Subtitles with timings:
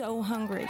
[0.00, 0.66] so hungry.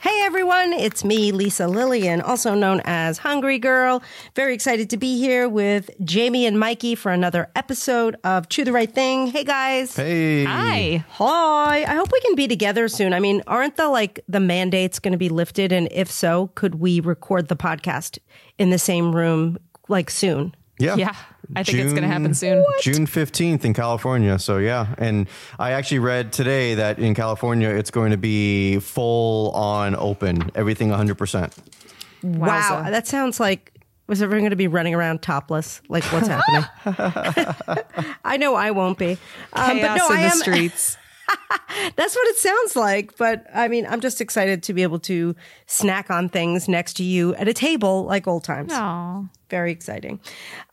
[0.00, 4.02] Hey everyone, it's me, Lisa Lillian, also known as Hungry Girl.
[4.34, 8.72] Very excited to be here with Jamie and Mikey for another episode of Chew the
[8.72, 9.26] Right Thing.
[9.26, 9.94] Hey guys.
[9.94, 10.44] Hey.
[10.44, 11.04] Hi.
[11.10, 11.82] Hi.
[11.82, 13.12] I hope we can be together soon.
[13.12, 15.72] I mean, aren't the like the mandates going to be lifted?
[15.72, 18.18] And if so, could we record the podcast
[18.56, 19.58] in the same room
[19.88, 20.54] like soon?
[20.80, 20.96] Yeah.
[20.96, 21.14] Yeah.
[21.54, 22.64] I think it's going to happen soon.
[22.80, 24.38] June 15th in California.
[24.38, 24.94] So, yeah.
[24.98, 30.50] And I actually read today that in California, it's going to be full on open,
[30.54, 31.58] everything 100%.
[32.22, 32.48] Wow.
[32.48, 32.90] Wowza.
[32.90, 33.72] That sounds like
[34.06, 35.80] was everyone going to be running around topless?
[35.88, 36.64] Like what's happening?
[38.24, 39.12] I know I won't be.
[39.52, 40.38] Um, Chaos but no, in I the am.
[40.38, 40.96] streets.
[41.96, 43.16] That's what it sounds like.
[43.16, 45.34] But I mean, I'm just excited to be able to
[45.66, 48.72] snack on things next to you at a table like old times.
[48.72, 49.24] Aw.
[49.48, 50.20] Very exciting.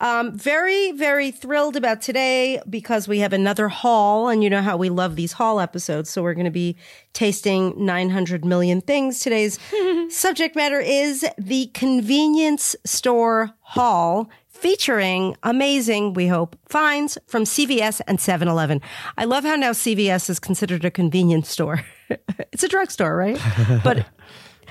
[0.01, 4.77] Um, very, very thrilled about today because we have another haul, and you know how
[4.77, 6.11] we love these haul episodes.
[6.11, 6.77] So we're going to be
[7.13, 9.19] tasting 900 million things.
[9.19, 9.57] Today's
[10.09, 18.19] subject matter is the convenience store haul featuring amazing, we hope, finds from CVS and
[18.19, 18.81] 7-Eleven.
[19.17, 21.85] I love how now CVS is considered a convenience store.
[22.51, 23.39] it's a drugstore, right?
[23.83, 24.05] But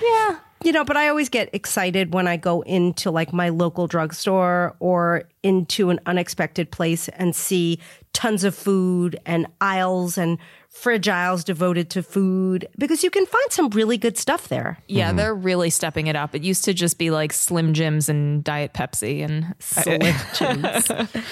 [0.02, 0.38] yeah.
[0.62, 4.74] You know, but I always get excited when I go into like my local drugstore
[4.80, 7.78] or into an unexpected place and see
[8.12, 10.38] tons of food and aisles and
[10.70, 14.78] fridge aisles devoted to food because you can find some really good stuff there.
[14.88, 15.18] Yeah, mm-hmm.
[15.18, 16.34] they're really stepping it up.
[16.34, 20.90] It used to just be like Slim Jims and Diet Pepsi and uh, Slim Jims.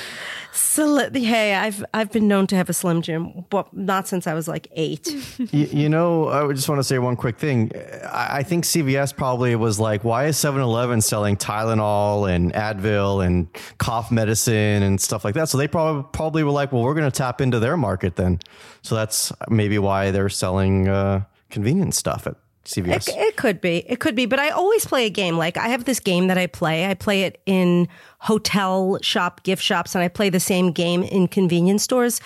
[0.55, 4.35] Sli- hey, I've I've been known to have a Slim Jim, but not since I
[4.35, 5.09] was like eight.
[5.53, 7.73] you, you know, I just want to say one quick thing.
[8.05, 13.27] I, I think CVS probably was like, why is 7 Eleven selling Tylenol and Advil
[13.27, 15.49] and cough medicine and stuff like that?
[15.49, 18.39] So they probably, probably were like, well, we're going to tap into their market then.
[18.83, 23.09] So that's maybe why they're selling uh, convenience stuff at CVS.
[23.09, 23.79] It, it could be.
[23.89, 24.27] It could be.
[24.27, 25.37] But I always play a game.
[25.37, 26.87] Like I have this game that I play.
[26.87, 27.89] I play it in
[28.19, 32.21] hotel shop gift shops and I play the same game in convenience stores.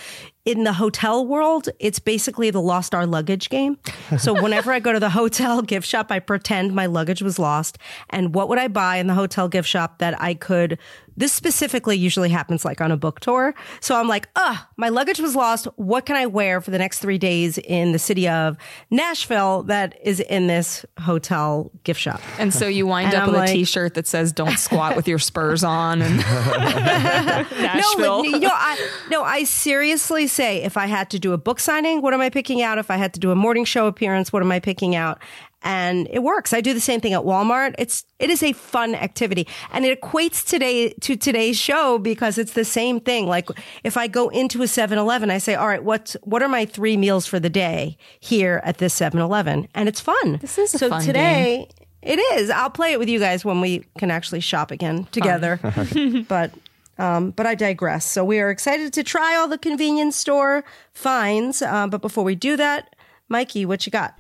[0.45, 3.77] In the hotel world, it's basically the lost our luggage game.
[4.19, 7.77] So whenever I go to the hotel gift shop, I pretend my luggage was lost.
[8.09, 10.79] And what would I buy in the hotel gift shop that I could
[11.19, 13.55] this specifically usually happens like on a book tour.
[13.81, 15.67] So I'm like, ah, my luggage was lost.
[15.77, 18.57] What can I wear for the next three days in the city of
[18.91, 22.21] Nashville that is in this hotel gift shop?
[22.39, 24.97] and so you wind And up I'm with like- a t-shirt that says don't squat
[24.97, 28.23] with your spurs on and No, Nashville.
[28.23, 31.61] but, you know, I, no, I seriously say if I had to do a book
[31.61, 32.79] signing, what am I picking out?
[32.79, 35.21] If I had to do a morning show appearance, what am I picking out?
[35.63, 36.53] And it works.
[36.53, 37.75] I do the same thing at Walmart.
[37.79, 42.53] It's it is a fun activity, and it equates today to today's show because it's
[42.53, 43.27] the same thing.
[43.27, 43.49] Like
[43.83, 46.97] if I go into a 7-Eleven, I say, "All right, what's what are my three
[46.97, 50.39] meals for the day here at this 7-Eleven?" And it's fun.
[50.41, 51.69] This is a so fun today.
[52.03, 52.51] It is.
[52.51, 55.59] I'll play it with you guys when we can actually shop again together.
[56.29, 56.53] but
[56.99, 58.05] um, but I digress.
[58.05, 61.63] So we are excited to try all the convenience store finds.
[61.63, 62.95] Uh, but before we do that,
[63.29, 64.15] Mikey, what you got?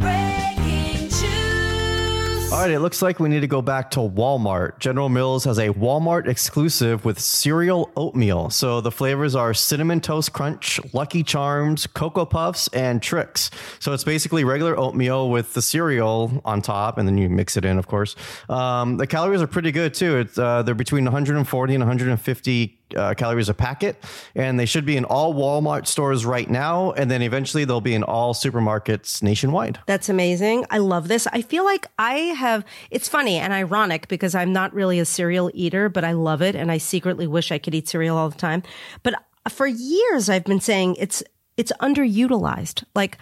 [2.50, 4.78] All right, it looks like we need to go back to Walmart.
[4.78, 8.48] General Mills has a Walmart exclusive with cereal oatmeal.
[8.48, 13.50] So the flavors are Cinnamon Toast Crunch, Lucky Charms, Cocoa Puffs, and Trix.
[13.80, 17.66] So it's basically regular oatmeal with the cereal on top, and then you mix it
[17.66, 18.16] in, of course.
[18.48, 20.16] Um, the calories are pretty good too.
[20.16, 24.02] It's, uh, they're between 140 and 150 uh, calories a packet,
[24.34, 27.94] and they should be in all Walmart stores right now, and then eventually they'll be
[27.94, 29.78] in all supermarkets nationwide.
[29.86, 30.64] That's amazing.
[30.70, 31.26] I love this.
[31.32, 35.50] I feel like I have, it's funny and ironic because I'm not really a cereal
[35.54, 36.54] eater, but I love it.
[36.54, 38.62] And I secretly wish I could eat cereal all the time.
[39.02, 39.14] But
[39.48, 41.22] for years, I've been saying it's,
[41.56, 42.84] it's underutilized.
[42.94, 43.18] Like,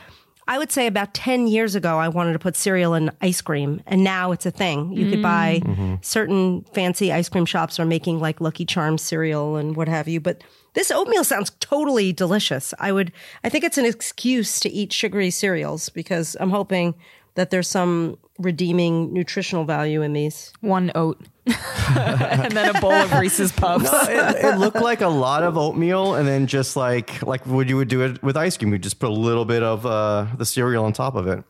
[0.49, 3.83] I would say about 10 years ago, I wanted to put cereal in ice cream,
[3.87, 4.93] and now it's a thing.
[4.93, 5.23] You could mm.
[5.23, 5.95] buy mm-hmm.
[6.03, 10.21] certain fancy ice cream shops are making like Lucky Charms cereal and what have you.
[10.21, 10.45] But
[10.75, 12.73] this oatmeal sounds totally delicious.
[12.79, 13.13] I would,
[13.43, 16.95] I think it's an excuse to eat sugary cereals because I'm hoping
[17.35, 20.53] that there's some redeeming nutritional value in these.
[20.61, 23.89] one oat and then a bowl of Reese's Puffs.
[24.09, 27.77] it, it looked like a lot of oatmeal, and then just like like what you
[27.77, 30.45] would do it with ice cream, you just put a little bit of uh, the
[30.47, 31.43] cereal on top of it.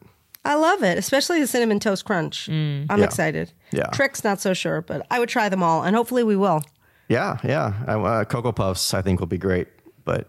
[0.45, 2.49] I love it, especially the cinnamon toast crunch.
[2.49, 3.05] I'm Yeah.
[3.05, 3.53] excited.
[3.73, 3.87] Yeah.
[3.87, 6.63] Trix, not so sure, but I would try them all, and hopefully we will.
[7.09, 7.73] Yeah, yeah.
[7.87, 9.69] Uh, Cocoa Puffs, I think, will be great,
[10.05, 10.29] but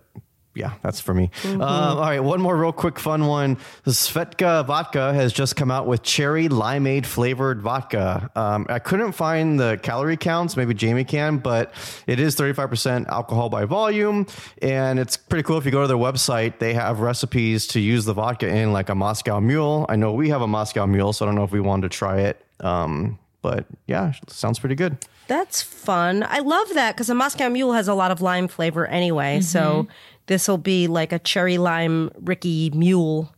[0.58, 1.30] yeah, that's for me.
[1.46, 3.58] Um, all right, one more real quick fun one.
[3.86, 8.30] Svedka vodka has just come out with cherry limeade flavored vodka.
[8.36, 10.58] Um, I couldn't find the calorie counts.
[10.58, 11.74] Maybe Jamie can, but
[12.08, 14.26] it is 35% alcohol by volume.
[14.62, 15.58] And it's pretty cool.
[15.58, 18.90] If you go to their website, they have recipes to use the vodka in, like
[18.90, 19.86] a Moscow Mule.
[19.90, 21.98] I know we have a Moscow Mule, so I don't know if we wanted to
[21.98, 22.44] try it.
[22.60, 24.98] Um, but yeah, sounds pretty good.
[25.28, 26.26] That's fun.
[26.28, 29.42] I love that because a Moscow Mule has a lot of lime flavor anyway.
[29.42, 29.88] So
[30.28, 33.34] this will be like a cherry lime rickey Mule.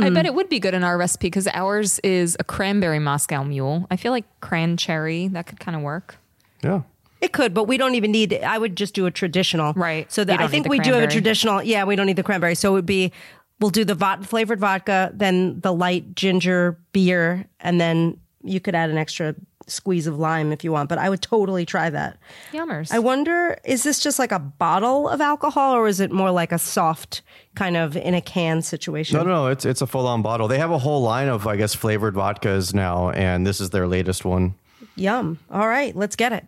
[0.00, 3.42] I bet it would be good in our recipe because ours is a cranberry Moscow
[3.42, 3.86] Mule.
[3.90, 6.16] I feel like cran cherry that could kind of work.
[6.62, 6.82] Yeah.
[7.20, 8.34] It could, but we don't even need.
[8.34, 10.12] I would just do a traditional, Right.
[10.12, 11.62] So that I think need the we do have a traditional.
[11.62, 12.54] Yeah, we don't need the cranberry.
[12.54, 13.12] So it would be
[13.60, 18.74] we'll do the vod- flavored vodka, then the light ginger beer, and then you could
[18.74, 19.34] add an extra
[19.66, 20.88] squeeze of lime if you want.
[20.88, 22.18] But I would totally try that.
[22.52, 22.92] Yummers.
[22.92, 26.52] I wonder, is this just like a bottle of alcohol, or is it more like
[26.52, 27.22] a soft
[27.54, 29.16] kind of in a can situation?
[29.18, 30.48] No, no, it's it's a full on bottle.
[30.48, 33.86] They have a whole line of, I guess, flavored vodkas now, and this is their
[33.86, 34.54] latest one.
[34.96, 35.38] Yum.
[35.50, 36.46] All right, let's get it.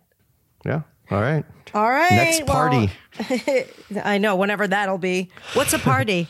[0.65, 0.81] Yeah.
[1.09, 1.45] All right.
[1.73, 2.11] All right.
[2.11, 2.91] Next well- party.
[4.03, 5.29] I know, whenever that'll be.
[5.53, 6.27] What's a party?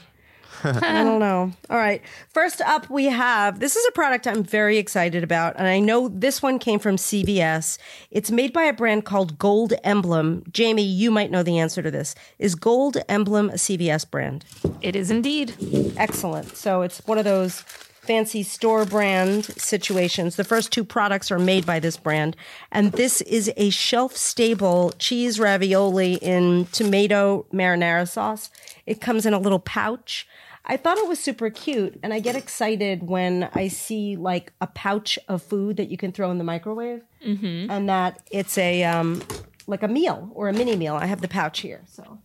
[0.64, 1.52] I don't know.
[1.70, 2.02] All right.
[2.30, 5.56] First up, we have this is a product I'm very excited about.
[5.58, 7.78] And I know this one came from CVS.
[8.12, 10.44] It's made by a brand called Gold Emblem.
[10.52, 12.16] Jamie, you might know the answer to this.
[12.40, 14.46] Is Gold Emblem a CVS brand?
[14.82, 15.54] it is indeed.
[15.98, 16.56] Excellent.
[16.56, 17.64] So it's one of those
[18.08, 20.38] fancy store brand situations.
[20.38, 22.38] The first two products are made by this brand.
[22.72, 28.50] And this is a shelf stable cheese ravioli in tomato marinara sauce.
[28.86, 30.26] It comes in a little pouch.
[30.70, 31.98] I thought it was super cute.
[32.04, 36.12] And I get excited when I see like a pouch of food that you can
[36.12, 39.24] throw in the microwave and that it's a, um,
[39.66, 40.96] like a meal or a mini meal.
[40.96, 41.82] I have the pouch here.
[41.88, 42.20] So,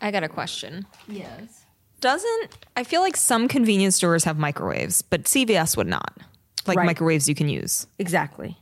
[0.00, 0.86] I got a question.
[1.08, 1.58] yes.
[2.00, 6.16] Doesn't I feel like some convenience stores have microwaves, but CVS would not.
[6.66, 6.86] Like Right.
[6.86, 7.86] microwaves you can use.
[7.98, 8.58] Exactly.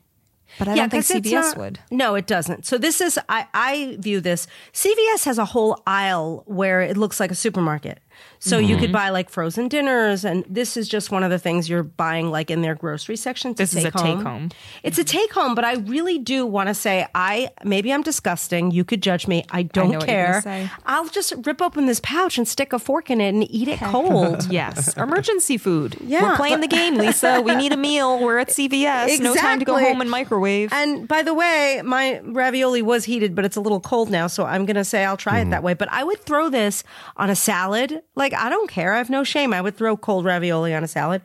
[0.58, 1.78] But I don't think CVS not- would.
[1.90, 2.66] No, it doesn't.
[2.66, 4.46] So this is I, I view this.
[4.74, 8.00] CVS has a whole aisle where it looks like a supermarket.
[8.38, 8.80] So you Mm-hmm.
[8.80, 12.30] could buy like frozen dinners, and this is just one of the things you're buying
[12.30, 13.52] like in their grocery section.
[13.54, 14.50] To This is take a take-home.
[14.82, 18.70] It's a take home, but I really do want to say I maybe I'm disgusting.
[18.70, 19.44] You could judge me.
[19.50, 20.70] I don't know what you're care.
[20.86, 23.78] I'll just rip open this pouch and stick a fork in it and eat it
[23.82, 24.50] cold.
[24.50, 25.96] Yes, emergency food.
[26.00, 27.42] Yeah, We're playing the game, Lisa.
[27.42, 28.18] We need a meal.
[28.20, 29.20] We're at CVS.
[29.20, 30.72] No time to go home and microwave.
[30.72, 34.44] And by the way, my ravioli was heated, but it's a little cold now, so
[34.46, 35.74] I'm gonna say I'll try it that way.
[35.74, 36.84] But I would throw this
[37.16, 38.02] on a salad.
[38.20, 38.92] Like I don't care.
[38.92, 39.54] I have no shame.
[39.54, 41.22] I would throw cold ravioli on a salad.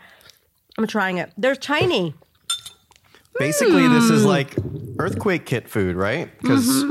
[0.78, 1.30] I'm trying it.
[1.38, 2.14] They're tiny.
[3.38, 4.14] Basically, this Hmm.
[4.14, 4.56] is like
[4.98, 6.30] earthquake kit food, right?
[6.42, 6.86] Because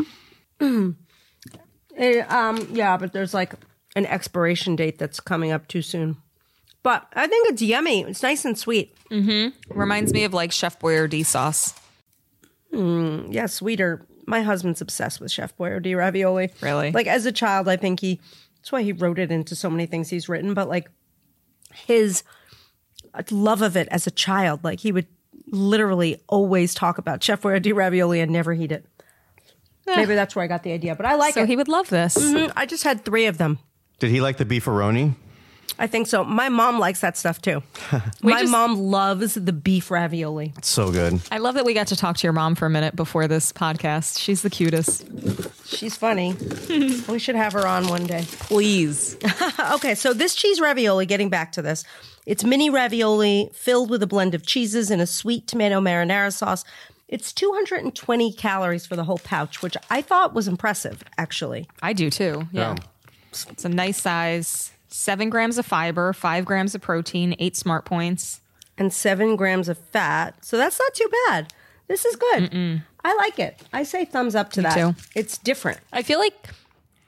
[0.61, 0.91] Mm-hmm.
[2.29, 3.55] Um, yeah, but there's like
[3.97, 6.17] an expiration date that's coming up too soon.
[6.83, 8.03] But I think it's yummy.
[8.03, 8.95] It's nice and sweet.
[9.71, 11.73] Reminds me of like Chef Boyardee sauce.
[12.73, 14.05] Yeah, sweeter.
[14.27, 16.51] My husband's obsessed with Chef Boyardee ravioli.
[16.61, 16.91] Really?
[16.93, 18.21] Like as a child, I think he.
[18.65, 20.55] That's why he wrote it into so many things he's written.
[20.55, 20.89] But like
[21.75, 22.23] his
[23.31, 25.07] love of it as a child, like he would
[25.49, 28.87] literally always talk about Chef Boyardee ravioli and never eat it.
[29.87, 31.49] Maybe that's where I got the idea, but I like So it.
[31.51, 32.17] he would love this.
[32.17, 32.55] Mhm.
[32.57, 33.59] I just had three of them.
[33.99, 35.15] did he like the beefaroni?
[35.79, 36.23] I think so.
[36.25, 37.63] My mom likes that stuff too.
[38.23, 40.53] My just- mom loves the beef ravioli.
[40.57, 41.21] It's so good.
[41.33, 43.53] I love that we got to talk to your mom for a minute before this
[43.53, 44.19] podcast.
[44.21, 45.05] She's the cutest.
[45.67, 46.37] She's funny.
[47.09, 48.25] we should have her on one day.
[48.27, 49.17] Please.
[49.75, 51.85] Okay, so this cheese ravioli, getting back to this,
[52.27, 56.65] it's mini ravioli filled with a blend of cheeses and a sweet tomato marinara sauce.
[57.09, 61.67] It's 220 calories for the whole pouch, which I thought was impressive, actually.
[61.83, 62.47] I do too.
[62.53, 62.77] Yeah.
[63.31, 64.71] It's a nice size.
[64.96, 68.41] Seven grams of fiber, five grams of protein, eight smart points.
[68.79, 70.36] And seven grams of fat.
[70.44, 71.53] So that's not too bad.
[71.89, 72.81] This is good.
[73.05, 73.60] I like it.
[73.72, 74.74] I say thumbs up to that.
[74.77, 74.94] too.
[75.17, 75.81] It's different.
[75.93, 76.48] I feel like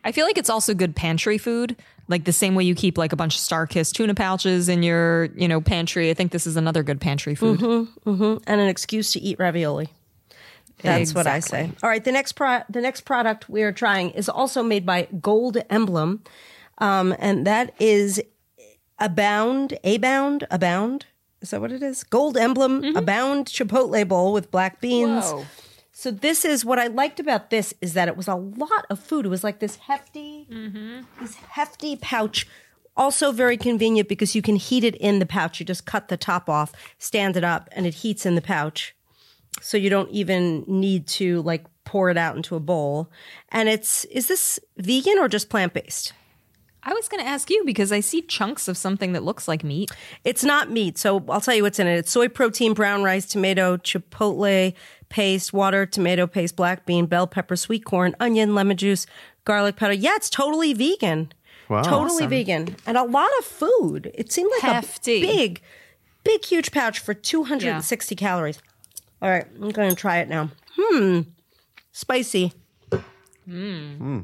[0.03, 1.77] I feel like it's also good pantry food.
[2.09, 5.27] Like the same way you keep like a bunch of StarKist tuna pouches in your,
[5.37, 6.11] you know, pantry.
[6.11, 7.61] I think this is another good pantry food.
[7.61, 8.43] Mm-hmm, mm-hmm.
[8.49, 9.91] and an excuse to eat ravioli.
[10.83, 11.71] That's what I say.
[11.85, 15.07] All right, the next pro- the next product we are trying is also made by
[15.21, 16.25] Gold Emblem,
[16.79, 18.23] um, and that is
[18.99, 21.07] Abound, Abound, Abound.
[21.41, 22.03] Is that what it is?
[22.03, 25.27] Gold Emblem Abound Chipotle bowl with black beans.
[25.27, 25.47] Whoa.
[25.93, 28.99] So this is what I liked about this is that it was a lot of
[29.01, 29.25] food.
[29.25, 30.47] It was like this hefty,
[31.21, 32.47] this hefty pouch.
[32.99, 35.61] Also very convenient because you can heat it in the pouch.
[35.61, 38.95] You just cut the top off, stand it up, and it heats in the pouch.
[39.61, 43.11] So you don't even need to like pour it out into a bowl.
[43.51, 46.13] And it's is this vegan or just plant based?
[46.89, 49.65] I was going to ask you because I see chunks of something that looks like
[49.65, 49.91] meat.
[50.23, 51.97] It's not meat, so I'll tell you what's in it.
[51.99, 54.73] It's soy protein, brown rice, tomato, chipotle
[55.09, 59.05] paste, water, tomato paste, black bean, bell pepper, sweet corn, onion, lemon juice,
[59.45, 59.95] garlic powder.
[59.95, 61.33] Yeah, it's totally vegan.
[61.69, 61.83] Wow.
[61.83, 62.29] Totally Awesome.
[62.31, 62.77] vegan.
[62.87, 64.13] And a lot of food.
[64.15, 65.15] It seemed like Hefty.
[65.15, 65.61] a big,
[66.23, 68.63] big, huge pouch for 260 calories.
[69.21, 70.51] All right, I'm going to try it now.
[70.79, 71.23] Hmm.
[71.91, 72.53] Spicy.
[73.45, 74.21] Hmm.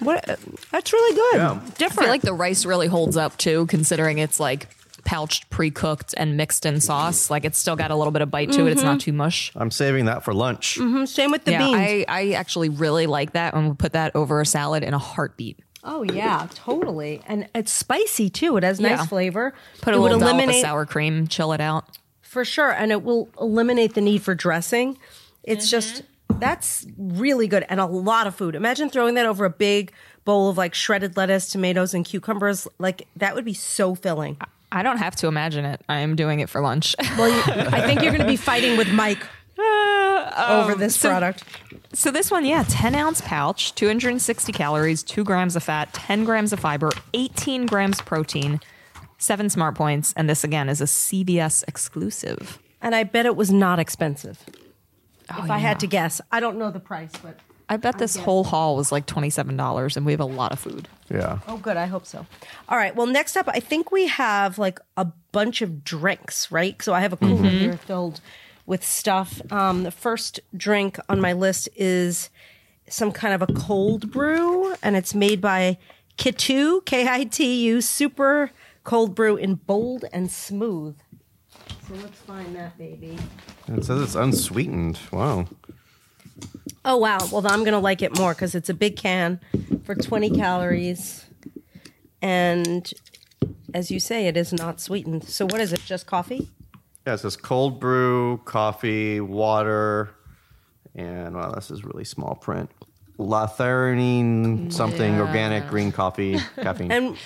[0.00, 0.28] What?
[0.28, 0.36] uh,
[0.70, 1.36] That's really good.
[1.36, 1.86] Yeah.
[1.86, 4.68] I feel like the rice really holds up too, considering it's like
[5.04, 7.30] pouched, pre cooked, and mixed in sauce.
[7.30, 8.72] Like it's still got a little bit of bite to it.
[8.72, 9.52] It's not too mush.
[9.54, 10.78] I'm saving that for lunch.
[10.80, 11.76] Mhm, Same with the yeah, beans.
[11.78, 14.98] I, I actually really like that and would put that over a salad in a
[14.98, 15.58] heartbeat.
[15.84, 17.22] Oh yeah, totally.
[17.28, 18.56] And it's spicy too.
[18.56, 19.06] It has nice Yeah.
[19.06, 19.54] flavor.
[19.80, 21.84] Put a it would little dollop of eliminate sour cream, chill it out.
[22.22, 24.98] for sure, and it will eliminate the need for dressing.
[25.44, 26.02] It's just
[26.38, 28.54] that's really good and a lot of food.
[28.54, 29.92] Imagine throwing that over a big
[30.24, 32.68] bowl of like shredded lettuce, tomatoes, and cucumbers.
[32.78, 34.36] Like that would be so filling.
[34.72, 35.80] I don't have to imagine it.
[35.88, 36.94] I am doing it for lunch.
[37.16, 39.24] Well, you, I think you're going to be fighting with Mike
[39.58, 41.44] uh, over um, this so- product.
[41.92, 46.52] So this one, yeah, 10 ounce pouch, 260 calories, 2 grams of fat, 10 grams
[46.52, 48.60] of fiber, 18 grams protein,
[49.16, 52.58] 7 smart points, and this again is a CVS exclusive.
[52.82, 54.44] And I bet it was not expensive.
[55.30, 55.58] If I yeah.
[55.58, 58.92] had to guess, I don't know the price, but I bet this whole haul was
[58.92, 60.88] like $27 and we have a lot of food.
[61.10, 61.40] Yeah.
[61.48, 61.76] Oh, good.
[61.76, 62.26] I hope so.
[62.68, 62.94] All right.
[62.94, 66.80] Well, next up, I think we have like a bunch of drinks, right?
[66.80, 68.20] So I have a cooler here filled
[68.66, 69.40] with stuff.
[69.50, 72.30] Um, the first drink on my list is
[72.88, 75.78] some kind of a cold brew, and it's made by
[76.16, 78.50] Kitu, K I T U, super
[78.84, 80.96] cold brew in bold and smooth.
[81.88, 83.16] So let's find that baby.
[83.68, 84.98] It says it's unsweetened.
[85.12, 85.46] Wow.
[86.84, 87.18] Oh, wow.
[87.30, 89.40] Well, I'm going to like it more because it's a big can
[89.84, 91.24] for 20 calories.
[92.20, 92.92] And
[93.72, 95.24] as you say, it is not sweetened.
[95.24, 95.80] So, what is it?
[95.80, 96.48] Just coffee?
[97.06, 100.10] Yeah, it says cold brew, coffee, water,
[100.96, 102.68] and wow, this is really small print.
[103.18, 106.90] Latherine, something organic green coffee, caffeine.
[106.90, 107.16] And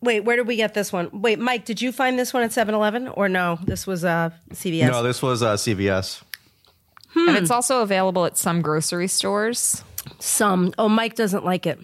[0.00, 1.10] wait, where did we get this one?
[1.12, 3.58] Wait, Mike, did you find this one at 7 Eleven or no?
[3.64, 4.90] This was uh, CVS.
[4.90, 6.22] No, this was uh, CVS.
[7.14, 9.82] And it's also available at some grocery stores.
[10.18, 10.74] Some.
[10.76, 11.78] Oh, Mike doesn't like it.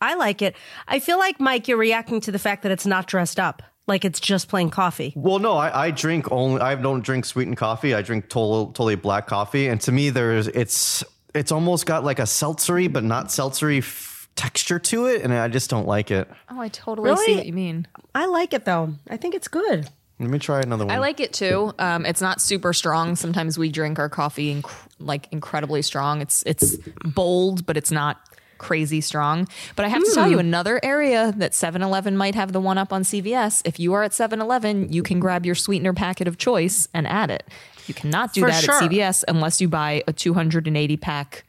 [0.00, 0.56] I like it.
[0.88, 3.62] I feel like, Mike, you're reacting to the fact that it's not dressed up.
[3.86, 5.12] Like it's just plain coffee.
[5.14, 6.62] Well, no, I, I drink only.
[6.62, 7.94] I don't drink sweetened coffee.
[7.94, 12.18] I drink totally, totally black coffee, and to me, there's it's it's almost got like
[12.18, 16.28] a seltzery, but not seltzery f- texture to it, and I just don't like it.
[16.50, 17.24] Oh, I totally Really?
[17.24, 17.86] see what you mean.
[18.14, 18.94] I like it though.
[19.08, 19.88] I think it's good.
[20.20, 20.94] Let me try another one.
[20.94, 21.72] I like it too.
[21.78, 23.16] Um, it's not super strong.
[23.16, 26.20] Sometimes we drink our coffee inc- like incredibly strong.
[26.20, 28.20] It's it's bold, but it's not
[28.58, 29.48] crazy strong.
[29.76, 32.92] But I have to tell you, another area that 7-Eleven might have the one up
[32.92, 33.60] on CVS.
[33.66, 37.30] If you are at 7-Eleven, you can grab your sweetener packet of choice and add
[37.30, 37.44] it.
[37.88, 38.74] You cannot do For that sure.
[38.76, 41.44] at CVS unless you buy a 280 pack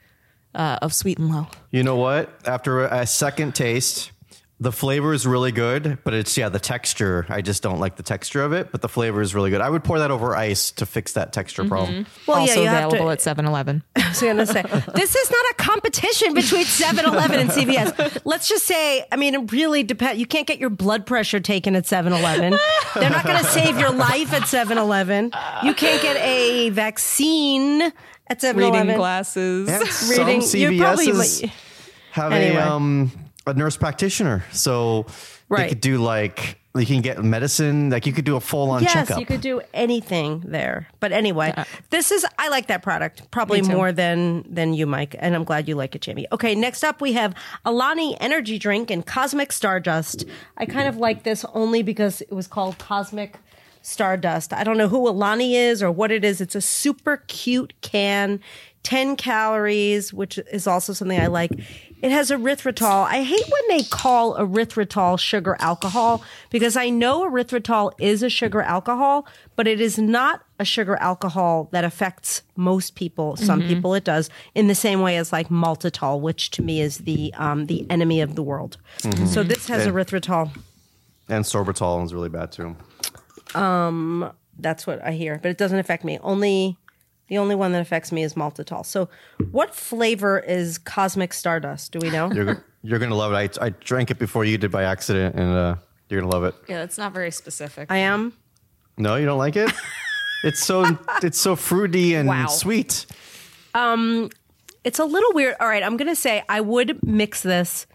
[0.56, 1.46] uh, of Sweet and Low.
[1.70, 2.30] You know what?
[2.46, 4.10] After a second taste,
[4.58, 7.26] the flavor is really good, but it's yeah, the texture.
[7.28, 9.60] I just don't like the texture of it, but the flavor is really good.
[9.60, 12.06] I would pour that over ice to fix that texture problem.
[12.26, 12.96] Well, also yeah, you have to.
[12.96, 13.82] available at 7-Eleven.
[13.96, 14.62] I was going to say,
[14.94, 18.22] this is not a competition between 7 Eleven and CVS.
[18.24, 20.18] Let's just say, I mean, it really depends.
[20.18, 22.56] You can't get your blood pressure taken at 7 Eleven.
[22.94, 25.32] They're not going to save your life at 7 Eleven.
[25.64, 27.92] You can't get a vaccine
[28.28, 28.96] at 7 Reading Eleven.
[28.96, 29.68] glasses.
[29.68, 29.82] And
[30.18, 31.50] Reading- some you're probably-
[32.12, 32.60] have Anyway.
[32.60, 33.12] a um
[33.46, 35.06] a nurse practitioner, so
[35.50, 37.88] they could do like you can get medicine.
[37.90, 39.18] Like you could do a full on Yes, checkup.
[39.18, 40.88] you could do anything there.
[41.00, 41.54] But anyway,
[41.90, 45.68] this is I like that product probably more than than you, Mike, and I'm glad
[45.68, 46.26] you like it, Jamie.
[46.32, 50.24] Okay, next up we have Alani Energy Drink and Cosmic Stardust.
[50.58, 53.36] I kind of like this only because it was called Cosmic
[53.86, 54.52] Stardust.
[54.52, 56.40] I don't know who Alani is or what it is.
[56.40, 58.40] It's a super cute can.
[58.82, 61.50] 10 calories, which is also something I like.
[62.02, 63.04] It has erythritol.
[63.06, 68.60] I hate when they call erythritol sugar alcohol because I know erythritol is a sugar
[68.62, 69.26] alcohol,
[69.56, 73.36] but it is not a sugar alcohol that affects most people.
[73.36, 76.98] Some people it does in the same way as like maltitol, which to me is
[76.98, 78.76] the um, the enemy of the world.
[79.26, 79.92] So this has Yeah.
[79.92, 80.50] erythritol.
[81.28, 82.76] and sorbitol is really bad too.
[84.58, 86.18] That's what I hear, but it doesn't affect me.
[86.22, 86.76] Only
[87.28, 88.86] the only one that affects me is maltitol.
[88.86, 89.08] So,
[89.50, 91.92] what flavor is Cosmic Stardust?
[91.92, 92.30] Do we know?
[92.32, 93.58] You're you're gonna love it.
[93.60, 95.76] I, I drank it before you did by accident, and uh,
[96.08, 96.54] you're gonna love it.
[96.68, 97.90] Yeah, that's not very specific.
[97.90, 98.32] I am.
[98.96, 99.70] No, you don't like it.
[100.44, 102.46] it's so it's so fruity and Wow.
[102.46, 103.04] sweet.
[103.74, 104.30] Um,
[104.84, 105.56] it's a little weird.
[105.60, 107.86] All right, I'm going to say I would mix this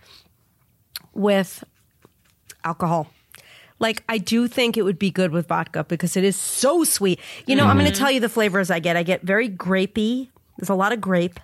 [1.13, 1.63] with
[2.63, 3.07] alcohol.
[3.81, 7.19] Like I do think it would be good with vodka because it is so sweet.
[7.47, 7.99] You know, I'm going to mm-hmm.
[7.99, 8.95] tell you the flavors I get.
[8.95, 10.29] I get very grapey.
[10.57, 11.39] There's a lot of grape.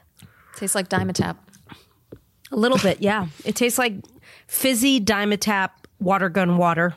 [0.55, 1.35] Tastes like Dimetapp.
[2.51, 3.27] A little bit, yeah.
[3.43, 3.95] It tastes like
[4.47, 6.95] fizzy Dimetapp water gun water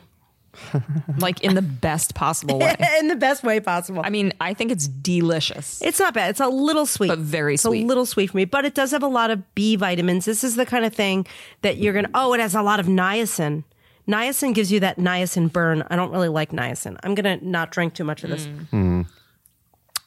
[1.17, 2.75] Like in the best possible way.
[2.99, 4.01] in the best way possible.
[4.03, 5.81] I mean, I think it's delicious.
[5.81, 6.31] It's not bad.
[6.31, 7.83] It's a little sweet, But very it's sweet.
[7.83, 10.25] a little sweet for me, but it does have a lot of B vitamins.
[10.25, 11.25] This is the kind of thing
[11.61, 12.09] that you're gonna.
[12.13, 13.63] Oh, it has a lot of niacin.
[14.07, 15.83] Niacin gives you that niacin burn.
[15.89, 16.97] I don't really like niacin.
[17.03, 18.47] I'm gonna not drink too much of this.
[18.71, 19.05] Mm.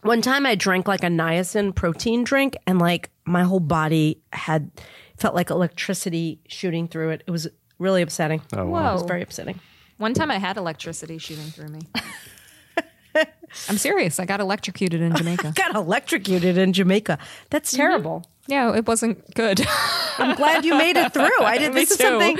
[0.02, 4.70] One time I drank like a niacin protein drink, and like my whole body had
[5.16, 7.22] felt like electricity shooting through it.
[7.26, 7.48] It was
[7.78, 8.42] really upsetting.
[8.52, 8.90] Oh, Whoa.
[8.90, 9.60] It was very upsetting.
[9.96, 11.80] One time I had electricity shooting through me.
[13.68, 14.18] I'm serious.
[14.18, 15.52] I got electrocuted in Jamaica.
[15.54, 17.18] Got electrocuted in Jamaica.
[17.50, 17.76] That's mm-hmm.
[17.76, 18.26] terrible.
[18.46, 19.64] Yeah, it wasn't good.
[20.18, 21.40] I'm glad you made it through.
[21.40, 21.72] I did.
[21.74, 22.38] Me This is something.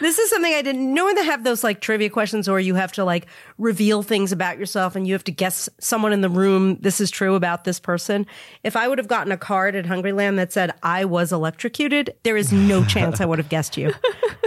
[0.00, 2.74] This is something I didn't know when they have those like trivia questions, or you
[2.74, 3.26] have to like
[3.58, 6.76] reveal things about yourself, and you have to guess someone in the room.
[6.80, 8.26] This is true about this person.
[8.64, 12.36] If I would have gotten a card at Hungryland that said I was electrocuted, there
[12.36, 13.92] is no chance I would have guessed you.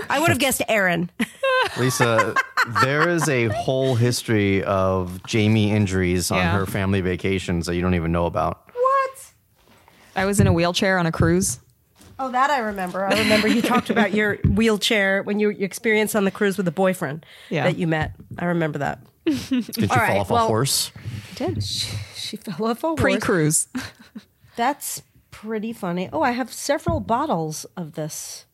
[0.10, 1.12] I would have guessed Aaron.
[1.80, 2.36] Lisa,
[2.82, 6.58] there is a whole history of Jamie injuries on Yeah.
[6.58, 8.70] her family vacations that you don't even know about.
[8.74, 9.34] What?
[10.16, 11.60] I was in a wheelchair on a cruise.
[12.20, 13.05] Oh, that I remember.
[13.05, 16.67] I remember you talked about your wheelchair when you your experience on the cruise with
[16.67, 17.63] a boyfriend Yeah.
[17.63, 18.13] that you met.
[18.38, 19.00] I remember that.
[19.25, 20.91] Did you All right, fall off well- a horse?
[20.96, 23.00] I Did She fell off a horse.
[23.01, 23.67] pre cruise.
[24.55, 25.01] That's
[25.32, 26.10] pretty funny.
[26.13, 28.46] Oh, I have several bottles of this,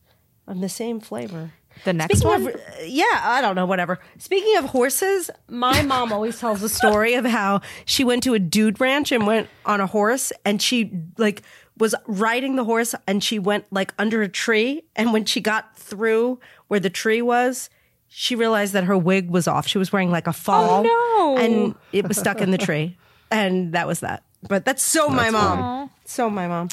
[0.46, 1.52] of the same flavor.
[1.84, 2.54] The next Speaking one.
[2.54, 4.00] of, yeah, I don't know, whatever.
[4.18, 8.38] Speaking of horses, my mom always tells the story of how she went to a
[8.38, 11.42] dude ranch and went on a horse, and she like
[11.80, 15.76] was riding the horse, and she went like under a tree, and when she got
[15.76, 17.68] through where the tree was.
[18.12, 19.68] She realized that her wig was off.
[19.68, 21.38] She was wearing like a oh, fall, Oh, no.
[21.38, 22.98] and it was stuck in the tree,
[23.30, 24.24] and that was that.
[24.48, 26.70] But that's so my mom, so my mom.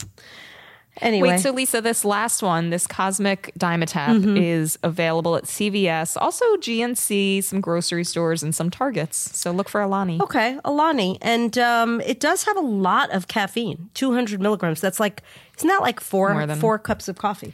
[1.01, 4.38] Anyway, Wait, so Lisa, this last one, this Cosmic Dimetapp, Mm-hmm.
[4.38, 9.17] is available at CVS, also GNC, some grocery stores, and some Targets.
[9.38, 10.19] So look for Alani.
[10.22, 14.82] Okay, Alani, and um, it does have a lot of caffeine, two hundred milligrams.
[14.82, 15.22] That's like
[15.58, 17.54] isn't that like four More than- four cups of coffee?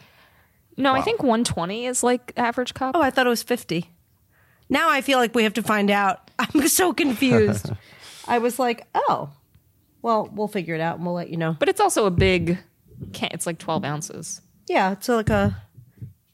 [0.75, 2.95] No, I think 120 is like average cup.
[2.95, 3.89] Oh, I thought it was fifty.
[4.69, 6.31] Now I feel like we have to find out.
[6.39, 7.69] I'm so confused.
[8.27, 9.29] I was like, oh,
[10.01, 11.55] well, we'll figure it out and we'll let you know.
[11.59, 12.57] But it's also a big
[13.11, 13.29] can.
[13.31, 14.41] It's like 12 ounces.
[14.67, 15.61] Yeah, it's like a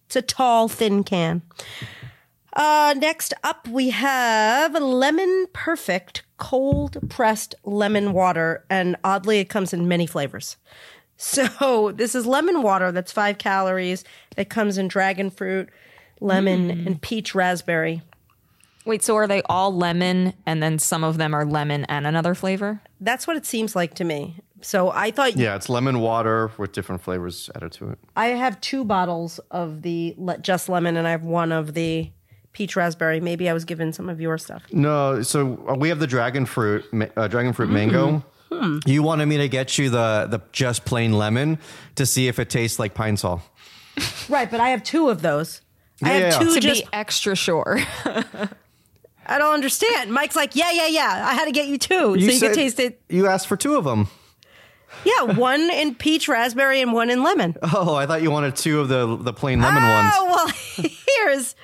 [0.05, 1.43] it's a tall, thin can.
[2.53, 9.73] Uh, next up, we have lemon perfect cold pressed lemon water, and oddly, it comes
[9.73, 10.57] in many flavors.
[11.21, 14.05] So this is lemon water that's five calories.
[14.37, 15.67] It comes in dragon fruit,
[16.21, 18.01] lemon, and peach raspberry.
[18.85, 22.33] Wait, so are they all lemon and then some of them are lemon and another
[22.33, 22.81] flavor?
[23.01, 24.37] That's what it seems like to me.
[24.61, 27.99] So I thought Yeah, it's lemon water with different flavors added to it.
[28.15, 32.11] I have two bottles of the le- just lemon, and I have one of the
[32.51, 33.19] peach raspberry.
[33.21, 34.63] Maybe I was given some of your stuff.
[34.71, 36.83] No, so uh, we have the dragon fruit,
[37.15, 38.23] uh, dragon fruit mango.
[38.51, 38.79] Hmm.
[38.85, 41.59] You wanted me to get you the the just plain lemon
[41.95, 43.41] to see if it tastes like pine sol.
[44.29, 45.61] Right, but I have two of those.
[46.03, 46.39] I have yeah, yeah.
[46.39, 46.83] two To just.
[46.83, 47.79] be extra sure.
[49.25, 50.11] I don't understand.
[50.11, 51.27] Mike's like, yeah, yeah, yeah.
[51.27, 53.01] I had to get you two You so you said- could taste it.
[53.09, 54.07] You asked for two of them.
[55.05, 57.55] Yeah, one in peach raspberry and one in lemon.
[57.61, 60.13] Oh, I thought you wanted two of the the plain lemon oh, ones.
[60.15, 60.89] Oh well,
[61.23, 61.55] here's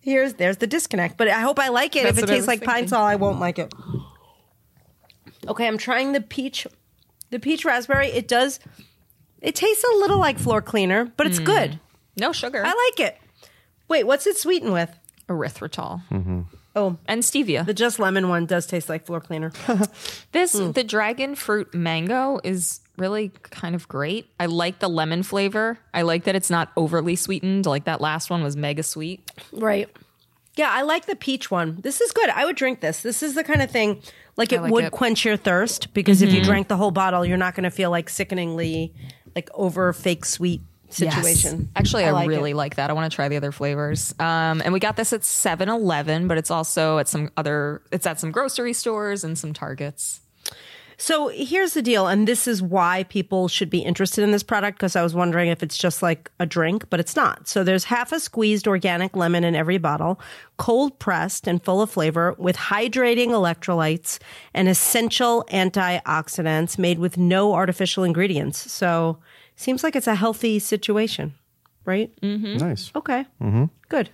[0.00, 1.16] here's there's the disconnect.
[1.16, 2.04] But I hope I like it.
[2.04, 2.88] That's if it tastes was like pine thinking.
[2.88, 3.72] sol, I won't like it.
[5.48, 6.66] Okay, I'm trying the peach,
[7.30, 8.08] the peach raspberry.
[8.08, 8.60] It does.
[9.40, 11.44] It tastes a little like floor cleaner, but it's hmm.
[11.44, 11.80] good.
[12.16, 12.62] no sugar.
[12.64, 13.18] I like it.
[13.88, 14.96] Wait, what's it sweetened with?
[15.32, 16.02] Erythritol
[16.74, 17.66] Oh, and stevia.
[17.66, 19.52] the just lemon one does taste like floor cleaner.
[20.32, 20.72] This Hmm.
[20.72, 24.26] the dragon fruit mango is really kind of great.
[24.40, 25.78] I like the lemon flavor.
[25.92, 27.66] I like that it's not overly sweetened.
[27.66, 29.30] Like that last one was mega sweet.
[29.52, 29.88] Right.
[30.56, 31.78] Yeah, I like the peach one.
[31.80, 32.28] This is good.
[32.30, 33.00] I would drink this.
[33.02, 34.00] This is the kind of thing
[34.36, 34.92] like it like would it.
[34.92, 37.90] quench your thirst because if you drank the whole bottle, you're not going to feel
[37.90, 38.94] like sickeningly
[39.34, 40.60] like over fake sweet
[40.92, 41.68] situation.
[41.76, 42.56] Actually, I, like really it.
[42.56, 42.90] like that.
[42.90, 44.14] I want to try the other flavors.
[44.18, 47.82] Um, and we got this at 7-Eleven, but it's also at some other.
[47.90, 50.20] It's at some grocery stores and some Targets.
[51.02, 54.78] So here's the deal, and this is why people should be interested in this product
[54.78, 57.48] because I was wondering if it's just like a drink, but it's not.
[57.48, 60.20] So there's half a squeezed organic lemon in every bottle,
[60.58, 64.20] cold pressed and full of flavor with hydrating electrolytes
[64.54, 68.70] and essential antioxidants made with no artificial ingredients.
[68.70, 69.18] So
[69.56, 71.34] seems like it's a healthy situation,
[71.84, 72.12] right?
[72.20, 72.56] Mm-hmm.
[72.56, 72.90] Nice.
[72.94, 73.26] Okay.
[73.40, 73.64] Mm-hmm.
[73.88, 74.10] Good.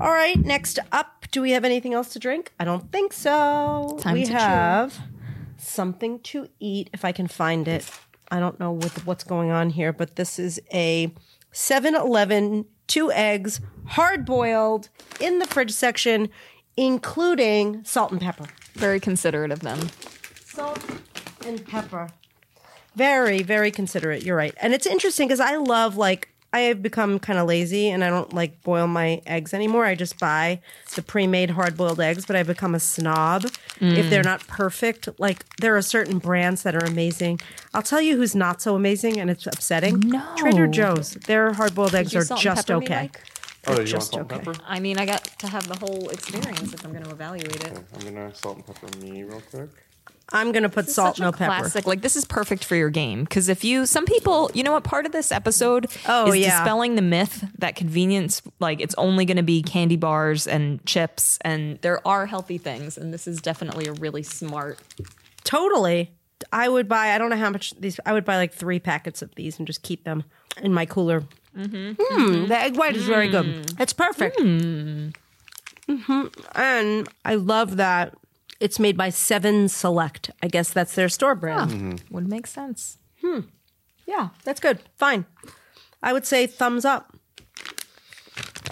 [0.00, 2.52] All right, next up, do we have anything else to drink?
[2.60, 3.96] I don't think so.
[4.00, 4.36] Time we to chew.
[4.36, 4.98] have
[5.56, 7.90] something to eat if I can find it.
[8.30, 11.12] I don't know with what's going on here, but this is a
[11.52, 14.88] 7-Eleven two eggs, hard boiled
[15.20, 16.28] in the fridge section,
[16.76, 18.46] including salt and pepper.
[18.72, 19.88] Very considerate of them.
[20.44, 20.84] Salt
[21.46, 22.08] and pepper.
[22.94, 24.22] Very, very considerate.
[24.22, 24.54] You're right.
[24.60, 28.10] And it's interesting because I love like I have become kind of lazy and I
[28.10, 29.84] don't like boil my eggs anymore.
[29.84, 30.60] I just buy
[30.96, 33.46] the pre-made hard-boiled eggs, but I've become a snob
[33.80, 35.08] if they're not perfect.
[35.18, 37.40] Like there are certain brands that are amazing.
[37.72, 40.00] I'll tell you who's not so amazing and it's upsetting.
[40.00, 40.34] No.
[40.36, 41.12] Trader Joe's.
[41.12, 43.00] Their hard-boiled eggs are just pepper me, okay.
[43.02, 43.20] Mike?
[43.66, 44.40] Oh, you Just okay.
[44.66, 47.78] I mean, I got to have the whole experience if I'm going to evaluate it.
[47.94, 49.68] I'm gonna salt and pepper me real quick.
[50.32, 51.46] I'm going to put salt no pepper.
[51.46, 51.86] classic.
[51.86, 54.84] Like this is perfect for your game because if you, some people, you know what?
[54.84, 56.50] Part of this episode Oh, is yeah.
[56.58, 61.38] dispelling the myth that convenience, like it's only going to be candy bars and chips,
[61.42, 64.78] and there are healthy things, and this is definitely a really smart.
[65.44, 66.12] Totally.
[66.52, 69.20] I would buy, I don't know how much these, I would buy like three packets
[69.22, 70.24] of these and just keep them
[70.62, 71.24] in my cooler.
[71.56, 72.46] Mm-hmm.
[72.46, 73.72] The egg white is very good.
[73.78, 74.40] It's perfect.
[74.40, 75.10] hmm
[76.54, 78.14] And I love that
[78.60, 80.30] it's made by Seven Select.
[80.42, 82.02] I guess that's their store brand.
[82.10, 82.98] Would make sense.
[83.22, 83.40] Hmm.
[84.06, 84.80] Yeah, that's good.
[84.96, 85.26] Fine.
[86.02, 87.14] I would say thumbs up.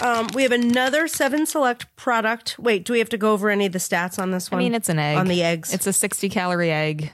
[0.00, 2.56] Um, we have another Seven Select product.
[2.58, 4.60] Wait, do we have to go over any of the stats on this one?
[4.60, 5.72] I mean, it's an egg On the eggs.
[5.74, 7.12] It's a 60 calorie egg.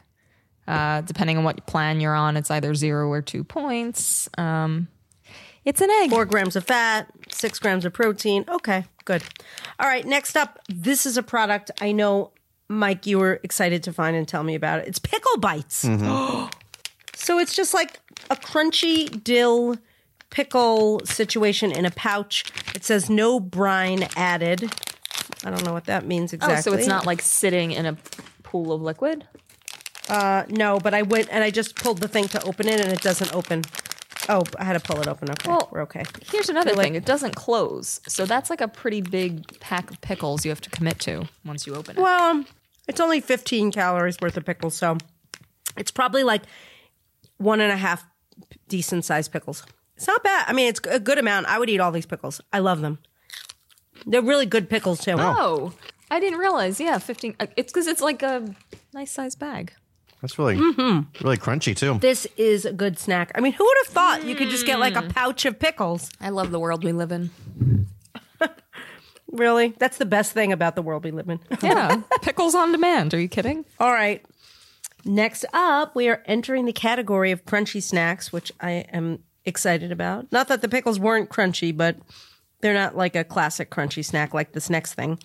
[0.66, 4.28] Uh, depending on what plan you're on, it's either zero or two points.
[4.38, 4.88] Um,
[5.64, 6.10] it's an egg.
[6.10, 8.44] four grams of fat, six grams of protein.
[8.48, 9.22] Okay, good.
[9.78, 12.32] All right, next up, this is a product I know,
[12.68, 14.88] Mike, you were excited to find and tell me about it.
[14.88, 15.76] It's Pickle Bites.
[17.14, 18.00] so it's just like
[18.30, 19.76] a crunchy dill
[20.30, 22.44] pickle situation in a pouch.
[22.74, 24.72] It says no brine added.
[25.44, 26.58] I don't know what that means exactly.
[26.58, 27.96] Oh, so it's not like sitting in a
[28.42, 29.26] pool of liquid?
[30.08, 32.92] Uh, no, but I went and I just pulled the thing to open it and
[32.92, 33.62] it doesn't open.
[34.28, 35.30] Oh, I had to pull it open.
[35.30, 36.02] Okay, Well, we're okay.
[36.30, 36.94] Here's another thing.
[36.94, 38.00] It doesn't close.
[38.08, 41.66] So that's like a pretty big pack of pickles you have to commit to once
[41.66, 42.00] you open it.
[42.00, 42.46] Well, um,
[42.88, 44.96] it's only 15 calories worth of pickles, so
[45.76, 46.42] it's probably like
[47.38, 48.04] one and a half
[48.68, 49.64] decent sized pickles.
[49.96, 50.44] It's not bad.
[50.48, 51.46] I mean, it's a good amount.
[51.46, 52.40] I would eat all these pickles.
[52.52, 52.98] I love them.
[54.06, 55.14] They're really good pickles too.
[55.18, 55.72] Oh,
[56.10, 56.80] I didn't realize.
[56.80, 57.36] Yeah, 15.
[57.40, 58.54] uh, It's because it's like a
[58.92, 59.72] nice size bag.
[60.24, 61.22] That's really mm-hmm.
[61.22, 61.98] really crunchy too.
[61.98, 63.30] This is a good snack.
[63.34, 65.10] I mean, who would have thought you could just get like a mm.
[65.10, 66.08] pouch of pickles?
[66.18, 67.30] I love the world we live in.
[69.34, 69.74] Really?
[69.78, 71.40] That's the best thing about the world we live in.
[71.62, 73.12] Yeah, pickles on demand.
[73.12, 73.64] Are you kidding?
[73.80, 74.24] All right.
[75.04, 80.30] Next up, we are entering the category of crunchy snacks, which I am excited about.
[80.30, 81.96] Not that the pickles weren't crunchy, but
[82.60, 85.18] they're not like a classic crunchy snack like this next thing.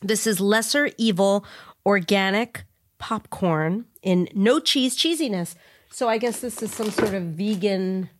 [0.00, 1.44] This is Lesser Evil
[1.84, 2.64] Organic
[2.98, 5.54] Popcorn in no cheese cheesiness.
[5.90, 8.10] So I guess this is some sort of vegan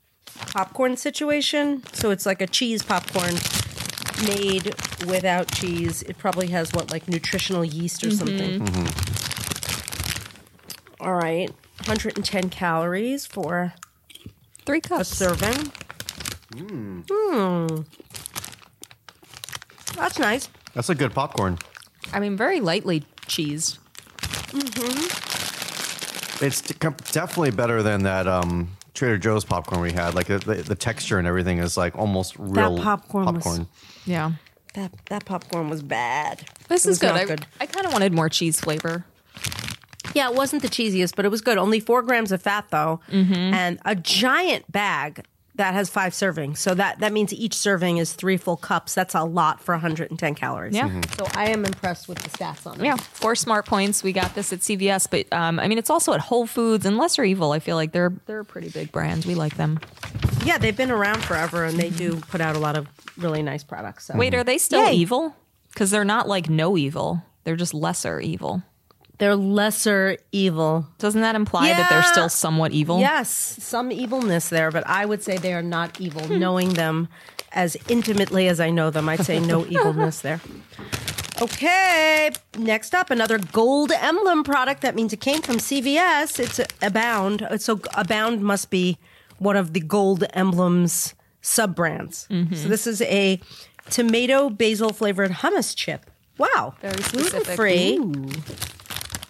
[0.52, 1.82] popcorn situation.
[1.92, 3.34] So it's like a cheese popcorn
[4.26, 4.74] made
[5.06, 6.02] without cheese.
[6.02, 8.60] It probably has what, like nutritional yeast or something.
[8.60, 8.84] Mm-hmm.
[8.84, 11.04] Mm-hmm.
[11.04, 11.50] All right.
[11.86, 13.74] 110 calories for
[14.64, 15.40] Three cups a cups.
[15.40, 15.72] serving.
[16.54, 17.04] Mm.
[17.10, 17.82] Hmm.
[19.96, 20.48] That's nice.
[20.72, 21.58] That's a good popcorn.
[22.12, 23.78] I mean, very lightly cheesed.
[26.40, 30.14] It's d- com- definitely better than that um, Trader Joe's popcorn we had.
[30.14, 33.66] Like the, the, the texture and everything is like almost real popcorn was- popcorn.
[34.04, 34.32] Yeah.
[34.74, 36.44] That that popcorn was bad.
[36.68, 37.12] This It is was good.
[37.12, 37.46] I, good.
[37.60, 39.04] I kind of wanted more cheese flavor.
[40.14, 41.58] Yeah, it wasn't the cheesiest, but it was good.
[41.58, 45.24] Only four grams of fat though, and a giant bag
[45.56, 46.58] that has five servings.
[46.58, 48.94] So that that means each serving is three full cups.
[48.94, 50.74] That's a lot for 110 calories.
[50.74, 50.88] Yeah.
[50.88, 51.16] Mhm.
[51.16, 52.84] So I am impressed with the stats on it.
[52.84, 54.02] Yeah, four smart points.
[54.02, 56.96] We got this at CVS, but um, I mean, it's also at Whole Foods and
[56.98, 57.52] Lesser Evil.
[57.52, 59.24] I feel like they're they're a pretty big brand.
[59.24, 59.78] We like them.
[60.44, 62.86] Yeah, they've been around forever, and they do put out a lot of
[63.16, 64.06] really nice products.
[64.06, 64.16] So.
[64.16, 64.92] Wait, are they still Yay.
[64.94, 65.34] evil?
[65.72, 67.22] Because they're not like no evil.
[67.44, 68.62] They're just lesser evil.
[69.18, 70.86] They're lesser evil.
[70.98, 72.98] Doesn't that imply that they're still somewhat evil?
[72.98, 76.22] Yes, some evilness there, but I would say they are not evil.
[76.24, 76.38] Hmm.
[76.38, 77.08] Knowing them
[77.52, 80.40] as intimately as I know them, I'd say no evilness there.
[81.42, 84.82] Okay, next up, another gold emblem product.
[84.82, 86.38] That means it came from CVS.
[86.38, 87.42] It's Abound.
[87.42, 88.98] Uh, so Abound must be
[89.38, 92.28] one of the gold emblems sub brands.
[92.30, 92.54] Mm-hmm.
[92.54, 93.40] So this is a
[93.90, 96.08] tomato basil flavored hummus chip.
[96.38, 97.56] Wow, Very specific.
[97.56, 97.98] free.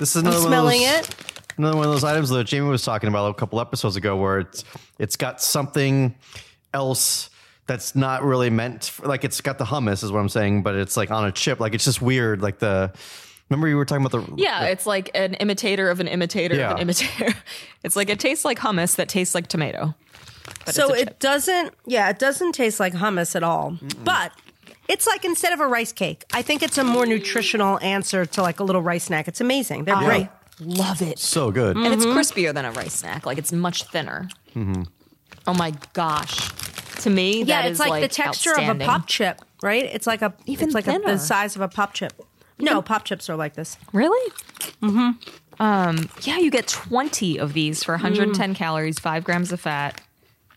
[0.05, 1.43] This is I'm another one of smelling those, it.
[1.57, 4.41] Another one of those items that Jamie was talking about a couple episodes ago, where
[4.41, 4.63] it's
[4.99, 6.15] it's got something
[6.75, 7.31] else
[7.67, 10.75] that's not really meant for, like it's got the hummus is what I'm saying, but
[10.75, 11.59] it's like on a chip.
[11.59, 12.43] Like it's just weird.
[12.43, 12.93] Like the
[13.49, 16.73] remember you were talking about the Yeah, it's like an imitator of an imitator Yeah.
[16.73, 17.33] of an imitator.
[17.83, 19.95] It's like it tastes like hummus that tastes like tomato.
[20.67, 23.79] But so it doesn't, yeah, it doesn't taste like hummus at all.
[24.05, 24.33] But
[24.89, 28.43] it's like instead of a rice cake, I think it's a more nutritional answer to
[28.43, 29.29] like a little rice snack.
[29.29, 29.85] It's amazing.
[29.85, 30.29] They're great.
[30.61, 31.19] love it.
[31.19, 31.77] so good.
[31.77, 33.27] And it's crispier than a rice snack.
[33.27, 34.29] Like it's much thinner.
[35.47, 36.51] Oh my gosh.
[37.03, 38.87] To me, Yeah, that it's is like, the texture of a outstanding.
[38.87, 39.85] pop chip, right?
[39.85, 41.07] It's like a Even it's like a, thinner.
[41.13, 42.13] the size of a pop chip.
[42.59, 43.77] No, pop chips are like this.
[43.93, 44.33] Really?
[44.81, 45.63] Mm-hmm.
[45.63, 50.01] Um, yeah, you get 20 of these for 110 calories, five grams of fat.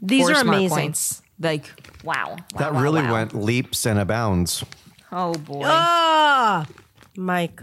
[0.02, 0.70] These four are smart amazing.
[0.78, 1.22] points.
[1.40, 1.66] Like,
[2.04, 2.36] wow.
[2.54, 3.14] Wow, that wow, really wow.
[3.14, 4.64] went leaps and abounds.
[5.12, 5.64] Oh, boy.
[5.66, 6.66] Ah,
[7.16, 7.62] Mike,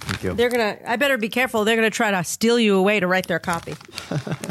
[0.00, 0.34] Thank you.
[0.34, 0.78] they're gonna.
[0.86, 1.64] I better be careful.
[1.64, 3.74] They're gonna try to steal you away to write their copy.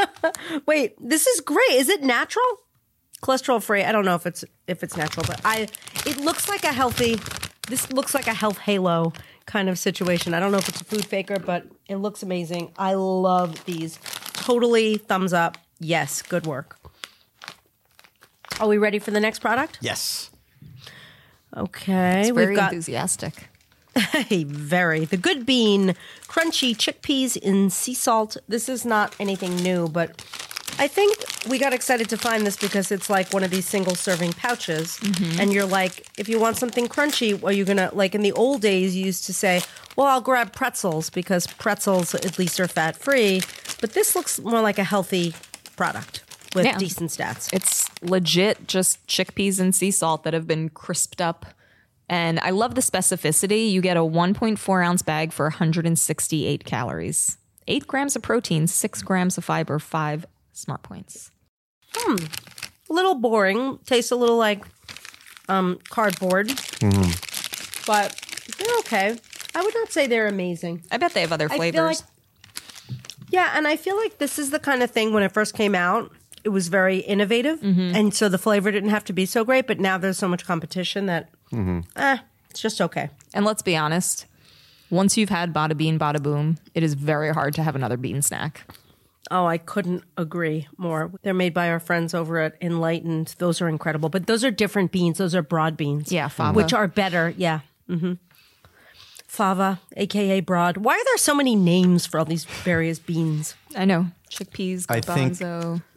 [0.66, 1.72] Wait, this is great.
[1.72, 2.44] Is it natural?
[3.22, 3.82] Cholesterol free.
[3.82, 5.68] I don't know if it's if it's natural, but I.
[6.06, 7.18] It looks like a healthy.
[7.68, 9.12] This looks like a health halo
[9.46, 10.34] kind of situation.
[10.34, 12.72] I don't know if it's a food faker, but it looks amazing.
[12.76, 13.98] I love these.
[14.34, 15.58] Totally thumbs up.
[15.78, 16.78] Yes, good work.
[18.62, 19.78] Are we ready for the next product?
[19.80, 20.30] yes.
[21.54, 23.48] Okay, Very we've got enthusiastic.
[23.98, 25.04] Hey, very.
[25.04, 25.94] The Good Bean
[26.26, 28.38] crunchy chickpeas in sea salt.
[28.48, 30.24] This is not anything new, but
[30.78, 33.94] I think we got excited to find this because it's like one of these single
[33.94, 34.96] serving pouches.
[34.98, 35.40] Mm-hmm.
[35.40, 38.32] And you're like, if you want something crunchy, are you going to, like in the
[38.32, 39.60] old days, you used to say,
[39.96, 43.42] well, I'll grab pretzels because pretzels at least are fat free.
[43.80, 45.34] But this looks more like a healthy
[45.76, 46.21] product
[46.54, 46.78] with Yeah.
[46.78, 47.52] decent stats.
[47.52, 51.46] It's legit just chickpeas and sea salt that have been crisped up.
[52.08, 53.70] And I love the specificity.
[53.70, 57.38] You get a 1.4 ounce bag for 168 calories,
[57.68, 61.30] eight grams of protein, six grams of fiber, five smart points.
[61.94, 62.16] Hmm.
[62.90, 63.78] A little boring.
[63.86, 64.64] Tastes a little like
[65.48, 66.48] um, cardboard,
[67.86, 68.14] but
[68.58, 69.16] they're okay.
[69.54, 70.82] I would not say they're amazing.
[70.90, 71.74] I bet they have other I flavors.
[71.74, 71.98] feel like,
[73.30, 75.74] yeah, and I feel like this is the kind of thing when it first came
[75.74, 76.10] out,
[76.44, 77.94] it was very innovative, Mm-hmm.
[77.96, 79.66] and so the flavor didn't have to be so great.
[79.66, 81.28] But now there's so much competition that,
[81.96, 82.18] eh,
[82.50, 83.10] it's just okay.
[83.34, 84.26] and let's be honest,
[84.90, 88.20] once you've had bada bean, bada boom, it is very hard to have another bean
[88.22, 88.62] snack.
[89.30, 91.10] Oh, I couldn't agree more.
[91.22, 93.34] They're made by our friends over at Enlightened.
[93.38, 95.16] Those are incredible, but those are different beans.
[95.16, 96.12] Those are broad beans.
[96.12, 96.54] Yeah, fava.
[96.56, 97.32] Which are better.
[97.36, 97.60] Yeah.
[97.88, 98.14] hmm
[99.32, 100.76] Fava, aka broad.
[100.76, 103.54] Why are there so many names for all these various beans?
[103.74, 104.08] I know.
[104.28, 105.38] Chickpeas, I think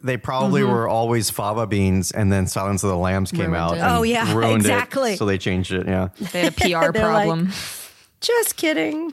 [0.02, 0.72] they probably mm-hmm.
[0.72, 3.76] were always fava beans, and then Silence of the Lambs came Ruined out.
[3.76, 3.80] it.
[3.80, 5.16] and Oh, yeah, ruined it, exactly.
[5.16, 5.86] so they changed it.
[5.86, 6.08] Yeah.
[6.32, 7.50] They had a PR They're like- problem.
[8.22, 9.12] Just kidding.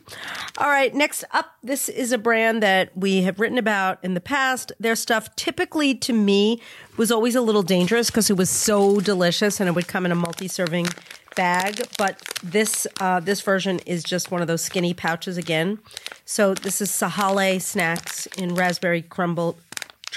[0.57, 4.21] All right, next up, this is a brand that we have written about in the
[4.21, 4.71] past.
[4.79, 6.61] Their stuff typically to me
[6.95, 10.13] was always a little dangerous because it was so delicious and it would come in
[10.13, 10.87] a multi-serving
[11.35, 11.87] bag.
[11.97, 15.79] But this uh, this version is just one of those skinny pouches again.
[16.25, 19.57] So this is Sahale snacks in raspberry crumble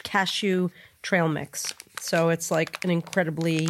[0.03, 0.71] cashew
[1.03, 1.73] trail mix.
[2.01, 3.69] So it's like an incredibly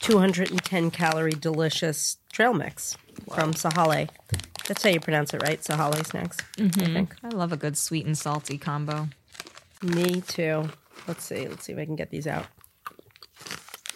[0.00, 2.96] 210 calorie delicious trail mix
[3.32, 4.08] from Sahale.
[4.66, 5.60] That's how you pronounce it, right?
[5.60, 6.38] Sahale snacks.
[6.58, 7.14] I think.
[7.24, 9.08] I love a good sweet and salty combo.
[9.82, 10.68] Me too.
[11.08, 11.48] Let's see.
[11.48, 12.46] Let's see if I can get these out.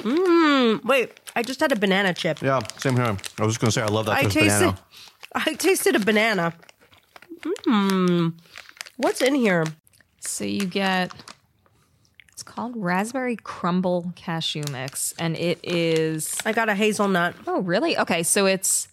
[0.05, 0.85] Mmm.
[0.85, 2.43] Wait, I just had a banana chip.
[2.43, 3.17] Yeah, same here.
[3.38, 4.43] I was just gonna say I love that I tasted.
[4.43, 4.79] banana.
[5.35, 6.55] I tasted a banana.
[7.40, 8.35] Mmm.
[8.99, 9.64] What's in here?
[10.21, 11.12] So you get
[12.33, 17.35] it's called raspberry crumble cashew mix, and it is I got a hazelnut.
[17.47, 18.23] oh really okay.
[18.23, 18.88] So it's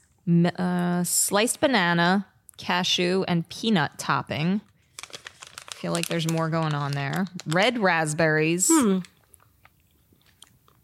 [0.58, 2.26] uh, sliced banana,
[2.58, 4.62] cashew, and peanut topping.
[5.04, 7.26] I feel like there's more going on there.
[7.47, 9.00] Red raspberries hmm.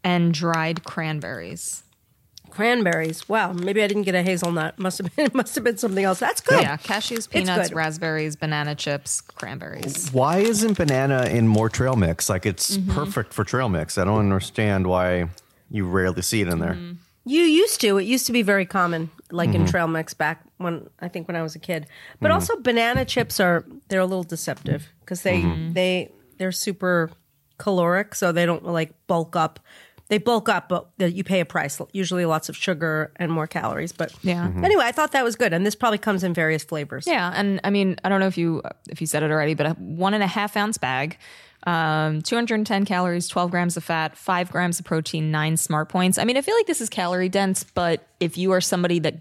[0.07, 1.83] And dried cranberries.
[2.49, 3.27] Cranberries.
[3.29, 3.51] Wow.
[3.51, 4.79] Maybe I didn't get a hazelnut.
[4.79, 5.29] Must have been.
[5.33, 6.19] Must have been something else.
[6.19, 6.61] That's good.
[6.61, 10.09] Yeah, cashews, peanuts, raspberries, banana chips, cranberries.
[10.13, 12.29] Why isn't banana in more trail mix?
[12.29, 12.91] Like it's Mm-hmm.
[12.93, 13.97] perfect for trail mix.
[13.97, 15.29] I don't understand why
[15.69, 16.73] you rarely see it in there.
[16.73, 16.93] Mm-hmm.
[17.25, 17.97] You used to.
[17.97, 21.35] It used to be very common, like in trail mix back when I think when
[21.35, 21.85] I was a kid.
[22.21, 25.41] But also banana chips are they're a little deceptive because they
[25.73, 27.11] they they're super
[27.57, 29.59] caloric, so they don't like bulk up.
[30.09, 31.81] They bulk up, but you pay a price.
[31.91, 33.91] Usually, lots of sugar and more calories.
[33.91, 34.51] But Yeah.
[34.63, 37.05] Anyway, I thought that was good, and this probably comes in various flavors.
[37.07, 39.65] Yeah, and I mean, I don't know if you if you said it already, but
[39.65, 41.17] a one and a half ounce bag,
[41.65, 46.17] um, 210 calories, 12 grams of fat, five grams of protein, nine smart points.
[46.17, 49.15] I mean, I feel like this is calorie dense, but if you are somebody that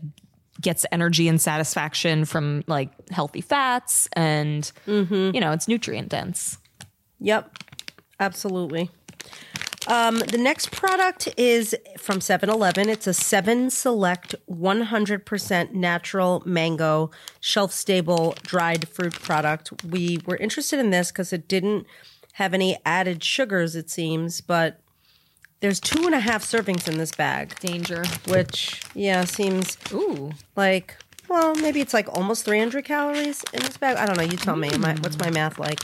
[0.61, 6.57] gets energy and satisfaction from like healthy fats and you know it's nutrient dense
[7.21, 7.59] Yep,
[8.21, 8.91] absolutely.
[9.89, 12.89] Um, the next product is from 7 Eleven.
[12.89, 19.85] It's a 7 Select 100% natural mango, shelf stable dried fruit product.
[19.85, 21.87] We were interested in this because it didn't
[22.35, 24.81] have any added sugars, it seems, but
[25.61, 28.05] there's two and a half servings in this bag, Danger.
[28.29, 30.33] which, yeah, seems Ooh.
[30.55, 30.97] like,
[31.29, 33.97] well, maybe it's like almost 300 calories in this bag.
[33.97, 34.23] I don't know.
[34.23, 34.69] You tell me.
[34.71, 35.81] I, what's my math like?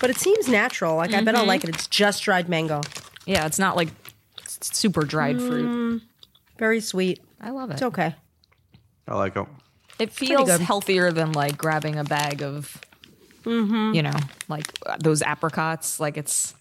[0.00, 0.96] But it seems natural.
[0.96, 1.70] Like, I bet I'll like it.
[1.70, 2.80] It's just dried mango.
[3.28, 3.90] Yeah, it's not like
[4.60, 6.02] super dried mm, fruit.
[6.58, 7.20] Very sweet.
[7.40, 7.74] I love it.
[7.74, 8.14] It's okay.
[9.06, 9.46] I like it.
[9.98, 10.60] It feels good.
[10.60, 12.80] healthier than like grabbing a bag of,
[13.42, 13.94] mm-hmm.
[13.94, 14.16] you know,
[14.48, 14.66] like
[15.00, 16.00] those apricots.
[16.00, 16.54] Like it's,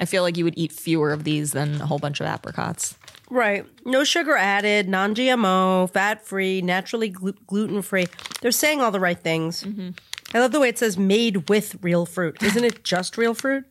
[0.00, 2.96] I feel like you would eat fewer of these than a whole bunch of apricots.
[3.30, 3.66] Right.
[3.84, 8.06] No sugar added, non GMO, fat free, naturally glu- gluten free.
[8.40, 9.62] They're saying all the right things.
[9.62, 9.90] Mm-hmm.
[10.34, 12.42] I love the way it says made with real fruit.
[12.42, 13.66] Isn't it just real fruit?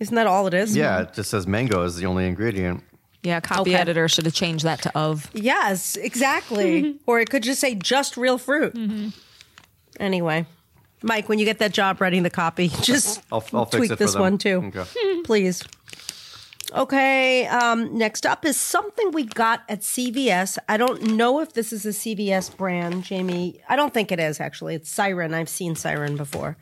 [0.00, 0.76] Isn't that all it is?
[0.76, 2.82] Yeah, it just says mango is the only ingredient.
[3.22, 3.80] Yeah, copy Okay.
[3.80, 5.30] editor should have changed that to of.
[5.32, 6.98] Yes, exactly.
[7.06, 8.76] or it could just say just real fruit.
[9.98, 10.46] Anyway,
[11.02, 13.96] Mike, when you get that job writing the copy, just I'll, I'll fix tweak it
[13.96, 14.20] for this them.
[14.22, 14.72] one too.
[14.76, 15.20] Okay.
[15.24, 15.62] please.
[16.72, 20.58] Okay, um, next up is something we got at CVS.
[20.68, 23.60] I don't know if this is a CVS brand, Jamie.
[23.68, 24.74] I don't think it is actually.
[24.74, 25.34] It's Siren.
[25.34, 26.56] I've seen Siren before.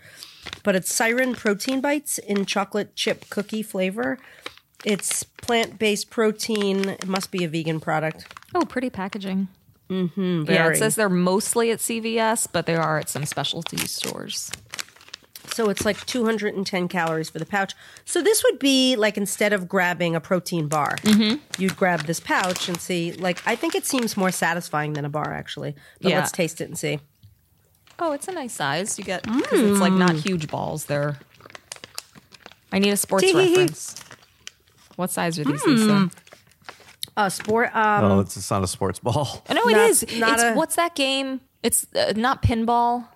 [0.62, 4.18] But it's Siren Protein Bites in chocolate chip cookie flavor.
[4.84, 6.88] It's plant based protein.
[6.88, 8.26] It must be a vegan product.
[8.54, 9.48] Oh, pretty packaging.
[9.88, 10.74] Mm-hmm, yeah, very.
[10.74, 14.50] it says they're mostly at CVS, but they are at some specialty stores.
[15.52, 17.74] So it's like 210 calories for the pouch.
[18.06, 21.36] So this would be like instead of grabbing a protein bar, mm-hmm.
[21.60, 23.12] you'd grab this pouch and see.
[23.12, 25.74] Like, I think it seems more satisfying than a bar, actually.
[26.00, 26.18] But Yeah.
[26.20, 27.00] let's taste it and see.
[28.04, 28.98] Oh, it's a nice size.
[28.98, 30.86] You get 'cause it's like not huge balls.
[30.86, 31.18] They're.
[32.72, 33.50] I need a sports Tee-hee-hee.
[33.60, 33.94] reference.
[34.96, 35.64] What size are these?
[35.64, 36.10] Lisa?
[37.16, 37.74] Uh, sport.
[37.76, 39.44] Um, No, it's, it's not a sports ball.
[39.48, 40.06] Oh, no, it Not- is.
[40.18, 41.40] not it's a- what's that game?
[41.62, 43.06] It's uh, not pinball.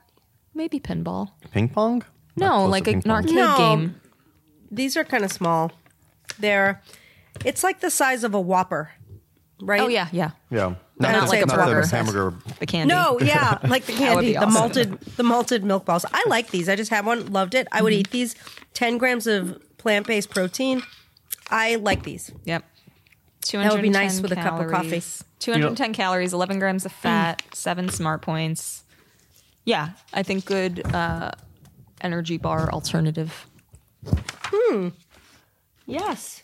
[0.54, 1.30] Maybe pinball.
[1.50, 2.04] Ping pong?
[2.36, 3.12] No, close like to a, ping an pong.
[3.16, 3.56] arcade No.
[3.58, 4.00] game.
[4.70, 5.72] these are kind of small.
[6.38, 6.80] They're.
[7.44, 8.92] It's like the size of a Whopper,
[9.60, 9.80] right?
[9.80, 10.30] Oh yeah, yeah.
[10.50, 10.74] Yeah.
[10.98, 12.34] Not Not, like the, a not the hamburger.
[12.58, 12.94] The candy.
[12.94, 14.52] No, yeah, like the candy, be the awesome.
[14.54, 16.06] malted, the malted milk balls.
[16.10, 16.68] I like these.
[16.70, 17.68] I just had one, loved it.
[17.70, 18.00] I would Mm-hmm.
[18.00, 18.34] eat these.
[18.72, 20.82] Ten grams of plant based protein.
[21.50, 22.32] I like these.
[22.44, 22.64] Yep.
[23.52, 24.86] That would be nice 210 with a cup of coffee.
[24.88, 25.24] calories.
[25.38, 28.82] 210 calories, 11 grams of fat, seven smart points.
[29.64, 31.30] Yeah, I think good uh,
[32.00, 33.46] energy bar alternative.
[34.44, 34.88] Hmm.
[35.86, 36.42] Yes,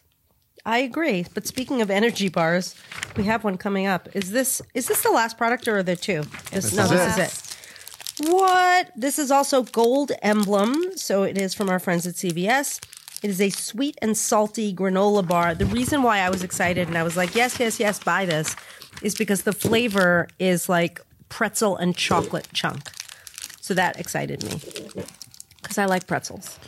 [0.64, 1.26] I agree.
[1.34, 2.74] But speaking of energy bars,
[3.16, 4.08] we have one coming up.
[4.14, 6.22] Is this is this the last product or are there two?
[6.50, 7.20] This, no, is this it.
[7.20, 7.48] is
[8.20, 8.30] it.
[8.30, 8.92] What?
[8.94, 12.80] This is also Gold Emblem, so it is from our friends at CVS.
[13.22, 15.54] It is a sweet and salty granola bar.
[15.54, 18.54] The reason why I was excited and I was like, yes, yes, yes, buy this,
[19.00, 22.90] is because the flavor is like pretzel and chocolate chunk.
[23.60, 24.60] So that excited me
[25.62, 26.58] because I like pretzels.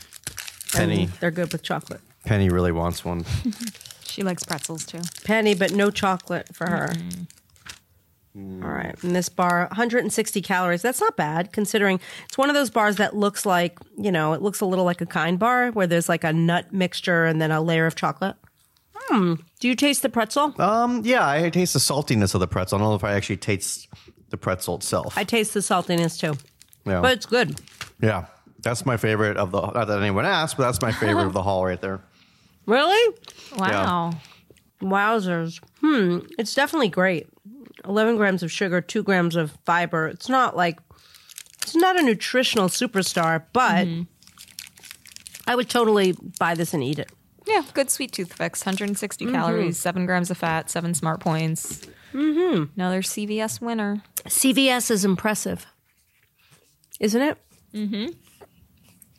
[0.77, 1.09] And Penny.
[1.21, 2.01] they're good with chocolate.
[2.25, 3.25] Penny really wants one.
[4.15, 5.01] She likes pretzels too.
[5.25, 6.93] penny, but no chocolate for her.
[8.37, 10.83] All right, and this bar, 160 calories.
[10.83, 14.41] That's not bad considering it's one of those bars that looks like you know it
[14.41, 17.51] looks a little like a kind bar where there's like a nut mixture and then
[17.51, 18.37] a layer of chocolate.
[18.95, 19.35] Hmm.
[19.59, 20.55] Do you taste the pretzel?
[20.61, 22.79] Um, yeah, I taste the saltiness of the pretzel.
[22.79, 23.89] I don't know if I actually taste
[24.31, 25.19] the pretzel itself.
[25.19, 26.39] I taste the saltiness too,
[26.87, 27.01] yeah.
[27.01, 27.61] but it's good.
[28.01, 28.27] yeah,
[28.61, 29.61] that's my favorite of the.
[29.61, 32.01] Not that anyone asked, but that's my favorite of the haul right there.
[32.67, 33.17] Really?
[33.57, 34.13] Wow.
[34.81, 35.61] Wowzers.
[35.81, 36.19] Hmm.
[36.39, 37.29] It's definitely great.
[37.85, 40.09] 11 grams of sugar, 2 grams of fiber.
[40.09, 40.79] It's not like,
[41.63, 43.87] it's not a nutritional superstar, but
[45.47, 47.11] I would totally buy this and eat it.
[47.47, 48.65] Yeah, good sweet tooth fix.
[48.65, 51.87] 160 calories, seven grams of fat, seven smart points.
[52.15, 52.73] Mm-hmm.
[52.77, 54.03] Another CVS winner.
[54.25, 55.67] CVS is impressive,
[57.01, 57.37] isn't it?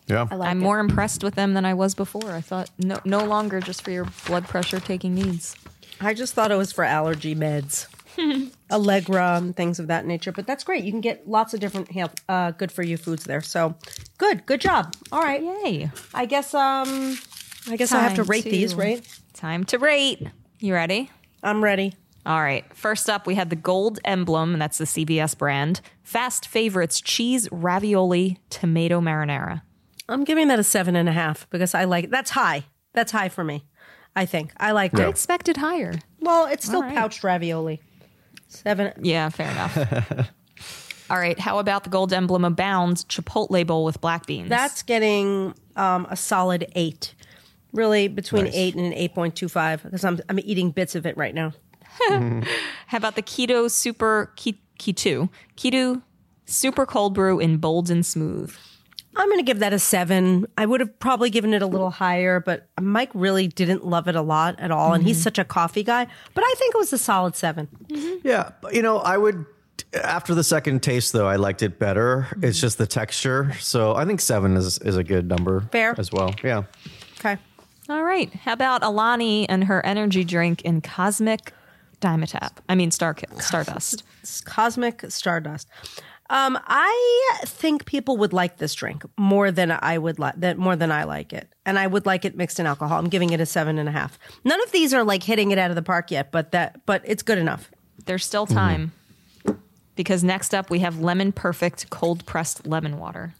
[0.07, 0.63] Yeah, I like I'm it.
[0.63, 2.31] more impressed with them than I was before.
[2.31, 5.55] I thought no, no longer just for your blood pressure taking needs.
[5.99, 7.87] I just thought it was for allergy meds,
[8.71, 10.31] Allegra, and things of that nature.
[10.31, 10.83] But that's great.
[10.83, 13.41] You can get lots of different health, uh, good for you foods there.
[13.41, 13.75] So
[14.17, 14.93] good, good job.
[15.11, 15.41] All right.
[15.41, 15.89] Yay!
[16.13, 17.17] I guess um,
[17.69, 19.07] I guess I have to Time rate these, right?
[19.33, 20.27] Time to rate.
[20.59, 21.09] You ready?
[21.41, 21.93] I'm ready.
[22.25, 22.65] All right.
[22.75, 25.81] First up, we had the Gold Emblem, and that's the CVS brand.
[26.03, 29.61] Fast favorites: cheese ravioli, tomato marinara.
[30.07, 32.65] I'm giving that a seven and a half because I like that's high.
[32.93, 33.65] That's high for me.
[34.15, 35.09] I think I like I it.
[35.09, 35.93] expected higher.
[36.19, 36.95] Well, it's still All right.
[36.95, 37.81] pouched ravioli.
[38.47, 38.93] Seven.
[39.01, 40.29] Yeah, fair enough.
[41.09, 41.37] All right.
[41.37, 44.49] How about the Gold Emblem Abounds Chipotle bowl with black beans?
[44.49, 47.13] That's getting um, a solid eight.
[47.73, 48.55] Really between Nice.
[48.55, 51.35] eight and an eight point two five because I'm I'm eating bits of it right
[51.35, 51.51] now.
[52.07, 56.01] How about the keto super keto keto
[56.45, 58.55] super cold brew in bold and smooth?
[59.15, 60.45] I'm going to give that a seven.
[60.57, 64.15] I would have probably given it a little higher, but Mike really didn't love it
[64.15, 65.23] a lot at all, and he's mm-hmm.
[65.23, 66.07] such a coffee guy.
[66.33, 67.67] But I think it was a solid seven.
[67.87, 68.27] Mm-hmm.
[68.27, 69.45] Yeah, you know, I would.
[69.93, 72.27] After the second taste, though, I liked it better.
[72.29, 72.45] Mm-hmm.
[72.45, 75.61] It's just the texture, so I think seven is is a good number.
[75.71, 75.95] Fair.
[75.97, 76.33] as well.
[76.43, 76.63] Yeah.
[77.19, 77.37] Okay.
[77.87, 78.33] All right.
[78.33, 81.53] How about Alani and her energy drink in cosmic
[82.01, 82.51] Dimetapp?
[82.67, 84.03] I mean Star Stardust.
[84.21, 85.69] It's Cosmic Stardust.
[86.29, 90.75] Um, I think people would like this drink more than I would like that more
[90.75, 92.97] than I like it, and I would like it mixed in alcohol.
[92.97, 94.17] I'm giving it a seven and a half.
[94.43, 97.03] None of these are like hitting it out of the park yet, but that but
[97.05, 97.69] it's good enough.
[98.05, 98.91] There's still time.
[99.95, 103.33] Because next up we have Lemon Perfect cold pressed lemon water.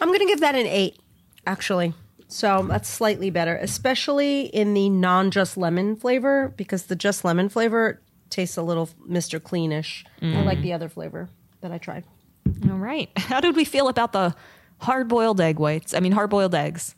[0.00, 0.98] I'm going to give that an eight,
[1.46, 1.94] actually.
[2.28, 7.48] So that's slightly better, especially in the non just lemon flavor, because the just lemon
[7.48, 9.40] flavor tastes a little Mr.
[9.40, 10.04] Cleanish.
[10.20, 11.28] I like the other flavor
[11.60, 12.04] that I tried.
[12.70, 13.10] All right.
[13.16, 14.34] How did we feel about the
[14.78, 15.94] hard boiled egg whites?
[15.94, 16.94] I mean hard boiled eggs.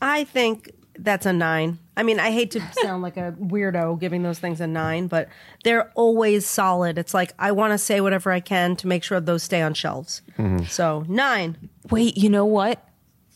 [0.00, 1.78] I think that's a nine.
[1.96, 5.28] I mean, I hate to sound like a weirdo giving those things a nine, but
[5.62, 6.98] they're always solid.
[6.98, 9.74] It's like I want to say whatever I can to make sure those stay on
[9.74, 10.22] shelves.
[10.38, 10.64] Mm-hmm.
[10.64, 11.70] So nine.
[11.90, 12.86] Wait, you know what?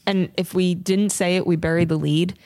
[0.06, 2.38] And if we didn't say it, we buried the lead.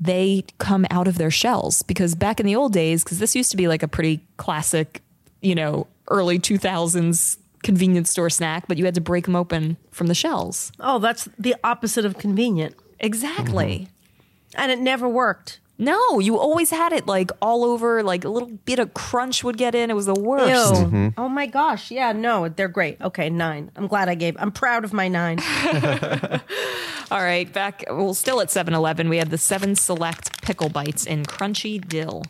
[0.00, 3.50] They come out of their shells because back in the old days, because this used
[3.50, 5.02] to be like a pretty classic,
[5.42, 10.06] you know, early 2000s convenience store snack, but you had to break them open from
[10.06, 10.72] the shells.
[10.80, 12.74] Oh, that's the opposite of convenient.
[13.00, 13.88] Exactly.
[13.88, 14.60] Mm-hmm.
[14.60, 15.60] And it never worked.
[15.80, 19.56] No, you always had it like all over, like a little bit of crunch would
[19.56, 19.90] get in.
[19.90, 20.74] It was the worst.
[20.74, 20.86] Ew.
[20.86, 21.08] Mm-hmm.
[21.20, 21.92] Oh my gosh.
[21.92, 23.00] Yeah, no, they're great.
[23.00, 23.70] Okay, nine.
[23.76, 24.36] I'm glad I gave.
[24.40, 25.38] I'm proud of my nine.
[27.12, 31.06] All right, back, well, still at 7 Eleven, we had the seven select pickle bites
[31.06, 32.24] in crunchy dill.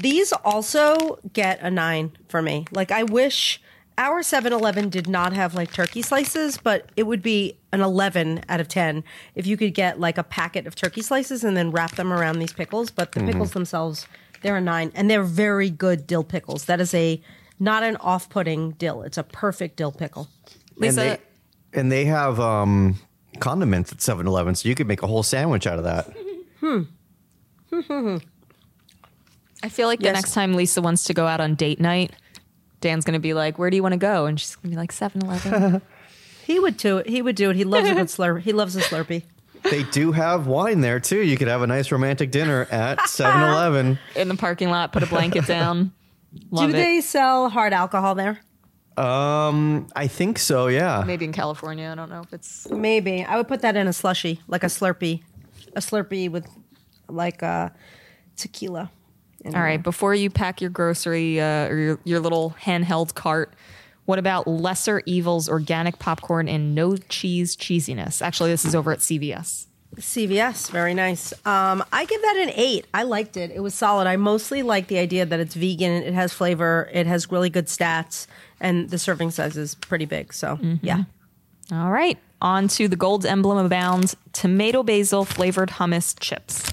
[0.00, 2.66] These also get a nine for me.
[2.70, 3.62] Like, I wish
[3.96, 8.42] our 7 Eleven did not have like turkey slices, but it would be an 11
[8.48, 11.70] out of 10 if you could get like a packet of turkey slices and then
[11.70, 12.90] wrap them around these pickles.
[12.90, 14.06] But the pickles themselves,
[14.42, 16.64] they're a nine and they're very good dill pickles.
[16.64, 17.20] That is a
[17.60, 20.28] not an off putting dill, it's a perfect dill pickle.
[20.76, 21.10] Lisa, and
[21.72, 22.96] they, and they have um,
[23.38, 26.12] condiments at 7-Eleven, so you could make a whole sandwich out of that.
[29.62, 30.14] I feel like the Yes.
[30.14, 32.12] next time Lisa wants to go out on date night,
[32.84, 34.26] Dan's going to be like, Where do you want to go?
[34.26, 35.82] And she's going to be like, 7 Eleven.
[36.46, 37.08] He would do it.
[37.08, 37.56] He would do it.
[37.56, 38.42] He loves a good slurp.
[38.42, 39.22] He loves a Slurpee.
[39.62, 41.22] they do have wine there too.
[41.22, 43.98] You could have a nice romantic dinner at 7-Eleven.
[44.14, 45.92] in the parking lot, put a blanket down.
[46.50, 46.78] Love do it.
[46.78, 48.40] they sell hard alcohol there?
[48.98, 50.66] Um, I think so.
[50.66, 51.02] Yeah.
[51.06, 51.88] Maybe in California.
[51.90, 52.68] I don't know if it's.
[52.70, 55.22] Maybe I would put that in a slushy, like a Slurpee,
[55.74, 56.46] a Slurpee with
[57.08, 57.72] like a
[58.36, 58.90] tequila.
[59.46, 63.52] All right, before you pack your grocery uh, or your, your little handheld cart,
[64.06, 68.22] what about Lesser Evils organic popcorn and no cheese cheesiness?
[68.22, 69.66] Actually, this is over at CVS.
[69.96, 71.32] CVS, very nice.
[71.46, 72.86] Um, I give that an eight.
[72.92, 73.50] I liked it.
[73.50, 74.06] It was solid.
[74.08, 76.02] I mostly like the idea that it's vegan.
[76.02, 76.88] It has flavor.
[76.92, 78.26] It has really good stats,
[78.60, 80.32] and the serving size is pretty big.
[80.32, 81.04] So yeah,
[81.70, 86.72] All right, on to the gold emblem abound tomato basil flavored hummus chips.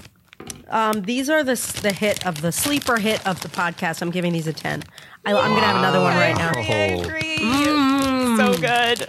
[0.72, 4.02] Um, these are the the hit of the sleeper hit of the podcast.
[4.02, 4.82] I'm giving these a ten.
[5.24, 6.52] I, I'm gonna have another one right now.
[6.56, 8.36] Oh.
[8.36, 9.08] So good.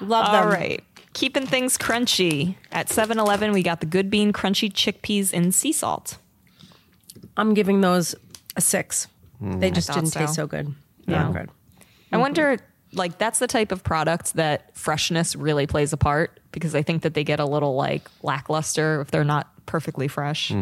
[0.00, 0.34] Love them.
[0.34, 0.84] All right.
[1.12, 2.54] Keeping things crunchy.
[2.70, 6.18] At 7 Eleven, we got the Good Bean crunchy chickpeas in sea salt.
[7.36, 8.14] I'm giving those
[8.56, 9.08] a six.
[9.40, 10.20] They just didn't so.
[10.20, 10.74] taste so good.
[11.06, 11.22] Yeah.
[11.24, 11.50] Not good.
[12.12, 12.58] I wonder,
[12.92, 17.02] like, that's the type of product that freshness really plays a part because I think
[17.02, 20.52] that they get a little like lackluster if they're not perfectly fresh.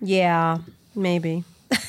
[0.00, 0.58] Yeah,
[0.94, 1.44] maybe.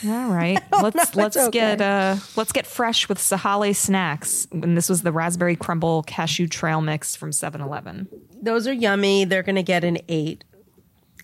[0.06, 1.52] All right, let's let's okay.
[1.52, 4.48] get uh let's get fresh with Sahale snacks.
[4.52, 8.08] And this was the raspberry crumble cashew trail mix from 7-Eleven.
[8.42, 9.26] Those are yummy.
[9.26, 10.44] They're going to get an eight.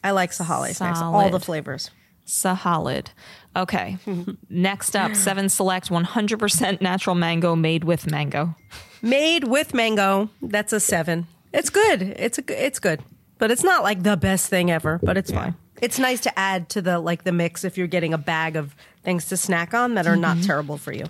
[0.04, 1.92] I like Sahale snacks, all the flavors.
[2.26, 3.08] Sahalid.
[3.56, 3.98] Okay.
[4.50, 8.56] Next up, Seven Select 100% natural mango made with mango.
[9.02, 10.30] Made with mango.
[10.42, 11.28] That's a seven.
[11.54, 12.02] It's good.
[12.02, 13.02] It's a g- it's good,
[13.38, 15.00] but it's not like the best thing ever.
[15.02, 15.56] But it's fine.
[15.82, 18.76] It's nice to add to the like the mix if you're getting a bag of
[19.04, 21.06] things to snack on that are not terrible for you.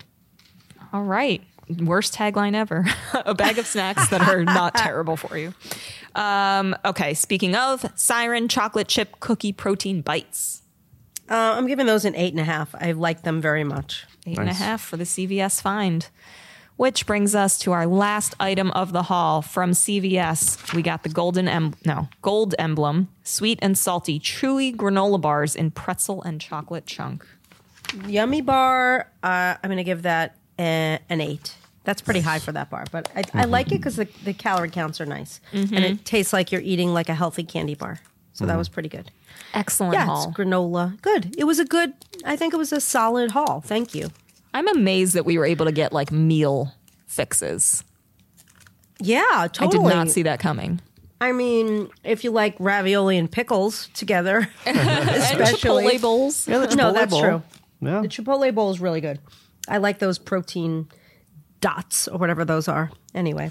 [0.93, 1.41] All right.
[1.79, 2.85] Worst tagline ever.
[3.13, 5.53] a bag of snacks that are not terrible for you.
[6.15, 7.13] Um, okay.
[7.13, 10.63] Speaking of, Siren chocolate chip cookie protein bites.
[11.29, 12.73] Uh, I'm giving those an eight and a half.
[12.75, 14.05] I like them very much.
[14.25, 16.07] Eight and a half for the CVS find.
[16.77, 20.73] Which brings us to our last item of the haul from CVS.
[20.75, 25.71] We got the golden em- no gold emblem, sweet and salty chewy granola bars in
[25.71, 27.25] pretzel and chocolate chunk.
[28.05, 29.09] Yummy bar.
[29.23, 31.55] Uh, I'm going to give that a, an eight.
[31.83, 34.69] That's pretty high for that bar, but I, I like it because the, the calorie
[34.69, 37.99] counts are nice and it tastes like you're eating like a healthy candy bar.
[38.33, 39.09] So that was pretty good.
[39.53, 40.31] Excellent Yeah, haul.
[40.33, 41.01] granola.
[41.01, 41.33] Good.
[41.39, 41.93] It was a good.
[42.25, 43.61] I think it was a solid haul.
[43.61, 44.09] Thank you.
[44.53, 46.73] I'm amazed that we were able to get like meal
[47.07, 47.83] fixes.
[48.99, 49.85] Yeah, totally.
[49.85, 50.81] I did not see that coming.
[51.19, 55.83] I mean, if you like ravioli and pickles together, especially.
[55.85, 56.47] Chipotle bowls.
[56.47, 57.21] Yeah, the no, that's bowl.
[57.21, 57.43] true.
[57.81, 58.01] Yeah.
[58.01, 59.19] The Chipotle bowl is really good.
[59.67, 60.87] I like those protein
[61.59, 62.91] dots or whatever those are.
[63.13, 63.49] Anyway,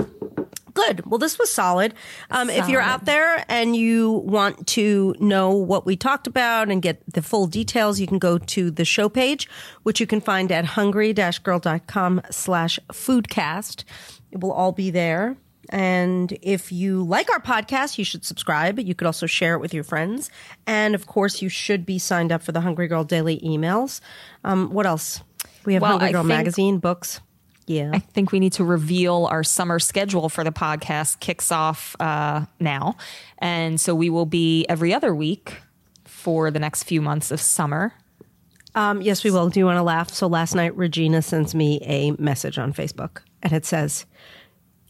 [0.76, 1.04] good.
[1.06, 1.94] Well, this was solid.
[2.30, 6.80] Um, If you're out there and you want to know what we talked about and
[6.80, 9.48] get the full details, you can go to the show page,
[9.82, 13.84] which you can find at hungry-girl.com slash foodcast.
[14.30, 15.36] It will all be there.
[15.70, 18.78] And if you like our podcast, you should subscribe.
[18.78, 20.30] You could also share it with your friends.
[20.66, 24.00] And of course, you should be signed up for the Hungry Girl Daily emails.
[24.44, 25.22] Um, what else?
[25.64, 27.20] We have Well, Hungry Girl think- magazine, books.
[27.66, 27.90] Yeah.
[27.92, 32.46] I think we need to reveal our summer schedule for the podcast kicks off uh,
[32.60, 32.96] now.
[33.38, 35.54] And so we will be every other week
[36.04, 37.92] for the next few months of summer.
[38.76, 39.48] Um, yes, we will.
[39.48, 40.10] Do you want to laugh?
[40.10, 44.04] So last night, Regina sends me a message on Facebook, and it says,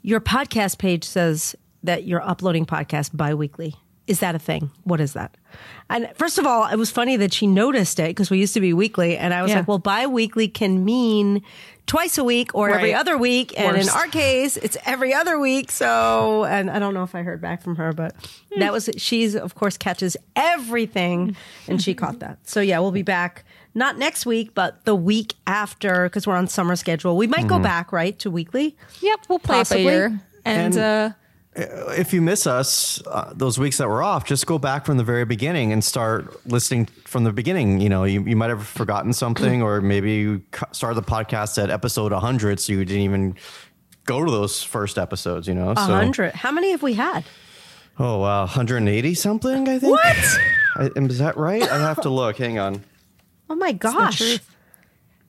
[0.02, 1.54] "Your podcast page says
[1.84, 3.74] that you're uploading podcast bi-weekly.
[4.08, 4.70] Is that a thing?
[4.82, 5.36] What is that?"
[5.88, 8.60] And first of all, it was funny that she noticed it because we used to
[8.60, 9.58] be weekly, and I was Yeah.
[9.58, 11.42] like, "Well, bi-weekly can mean."
[11.86, 13.54] Twice a week or every other week.
[13.58, 15.70] And in our case, it's every other week.
[15.70, 18.14] So, and I don't know if I heard back from her, but
[18.58, 21.36] that was, she's of course catches everything
[21.68, 22.38] and she caught that.
[22.48, 26.48] So yeah, we'll be back not next week, but the week after because we're on
[26.48, 27.16] summer schedule.
[27.16, 28.76] We might go back, right, to weekly.
[29.00, 29.82] Yep, we'll play Possibly.
[29.82, 30.20] it by ear.
[30.44, 31.14] And, And- uh,
[31.56, 35.04] if you miss us uh, those weeks that we're off, just go back from the
[35.04, 37.80] very beginning and start listening from the beginning.
[37.80, 40.42] You know, you, you might have forgotten something, or maybe you
[40.72, 43.36] started the podcast at episode 100, so you didn't even
[44.04, 45.48] go to those first episodes.
[45.48, 46.34] You know, A so hundred.
[46.34, 47.24] How many have we had?
[47.98, 49.68] oh wow, 180 something.
[49.68, 49.90] I think.
[49.92, 50.38] What?
[50.76, 51.62] I, is that right?
[51.62, 52.36] I have to look.
[52.38, 52.84] Hang on.
[53.48, 54.40] Oh my gosh.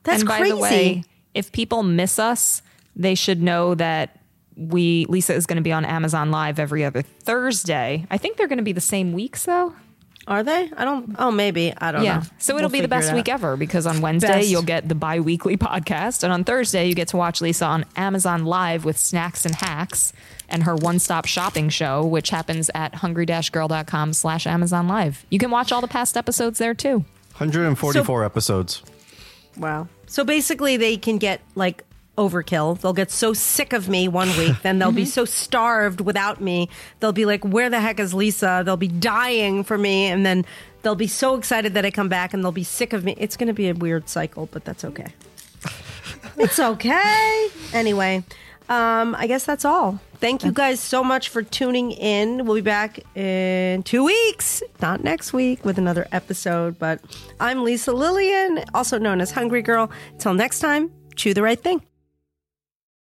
[0.02, 0.50] That's and by crazy.
[0.50, 1.04] the way,
[1.34, 2.62] if people miss us,
[2.96, 4.17] they should know that
[4.58, 8.04] we Lisa is going to be on Amazon Live every other Thursday.
[8.10, 9.74] I think they're going to be the same weeks though.
[10.26, 10.70] Are they?
[10.76, 11.72] I don't oh maybe.
[11.78, 12.18] I don't Yeah.
[12.18, 12.22] know.
[12.38, 14.48] So it'll We'll be the best week ever because on Wednesday Best.
[14.50, 18.44] you'll get the bi-weekly podcast and on Thursday you get to watch Lisa on Amazon
[18.44, 20.12] Live with snacks and hacks
[20.50, 25.24] and her one-stop shopping show which happens at hungry-girl.com slash Amazon Live.
[25.30, 27.04] You can watch all the past episodes there too.
[27.38, 28.82] 144 episodes.
[29.56, 29.88] Wow.
[30.06, 31.84] So basically, they can get like
[32.18, 32.80] overkill.
[32.80, 36.68] They'll get so sick of me one week, then they'll be so starved without me.
[37.00, 40.44] They'll be like, "Where the heck is Lisa?" They'll be dying for me, and then
[40.82, 43.14] they'll be so excited that I come back, and they'll be sick of me.
[43.18, 45.12] It's going to be a weird cycle, but that's okay.
[46.36, 47.48] it's okay.
[47.72, 48.24] Anyway,
[48.68, 50.00] um, I guess that's all.
[50.20, 52.44] Thank you guys so much for tuning in.
[52.44, 56.76] We'll be back in two weeks, not next week, with another episode.
[56.76, 57.00] But
[57.38, 59.90] I'm Lisa Lillian, also known as Hungry Girl.
[60.18, 61.82] Till next time, chew the right thing.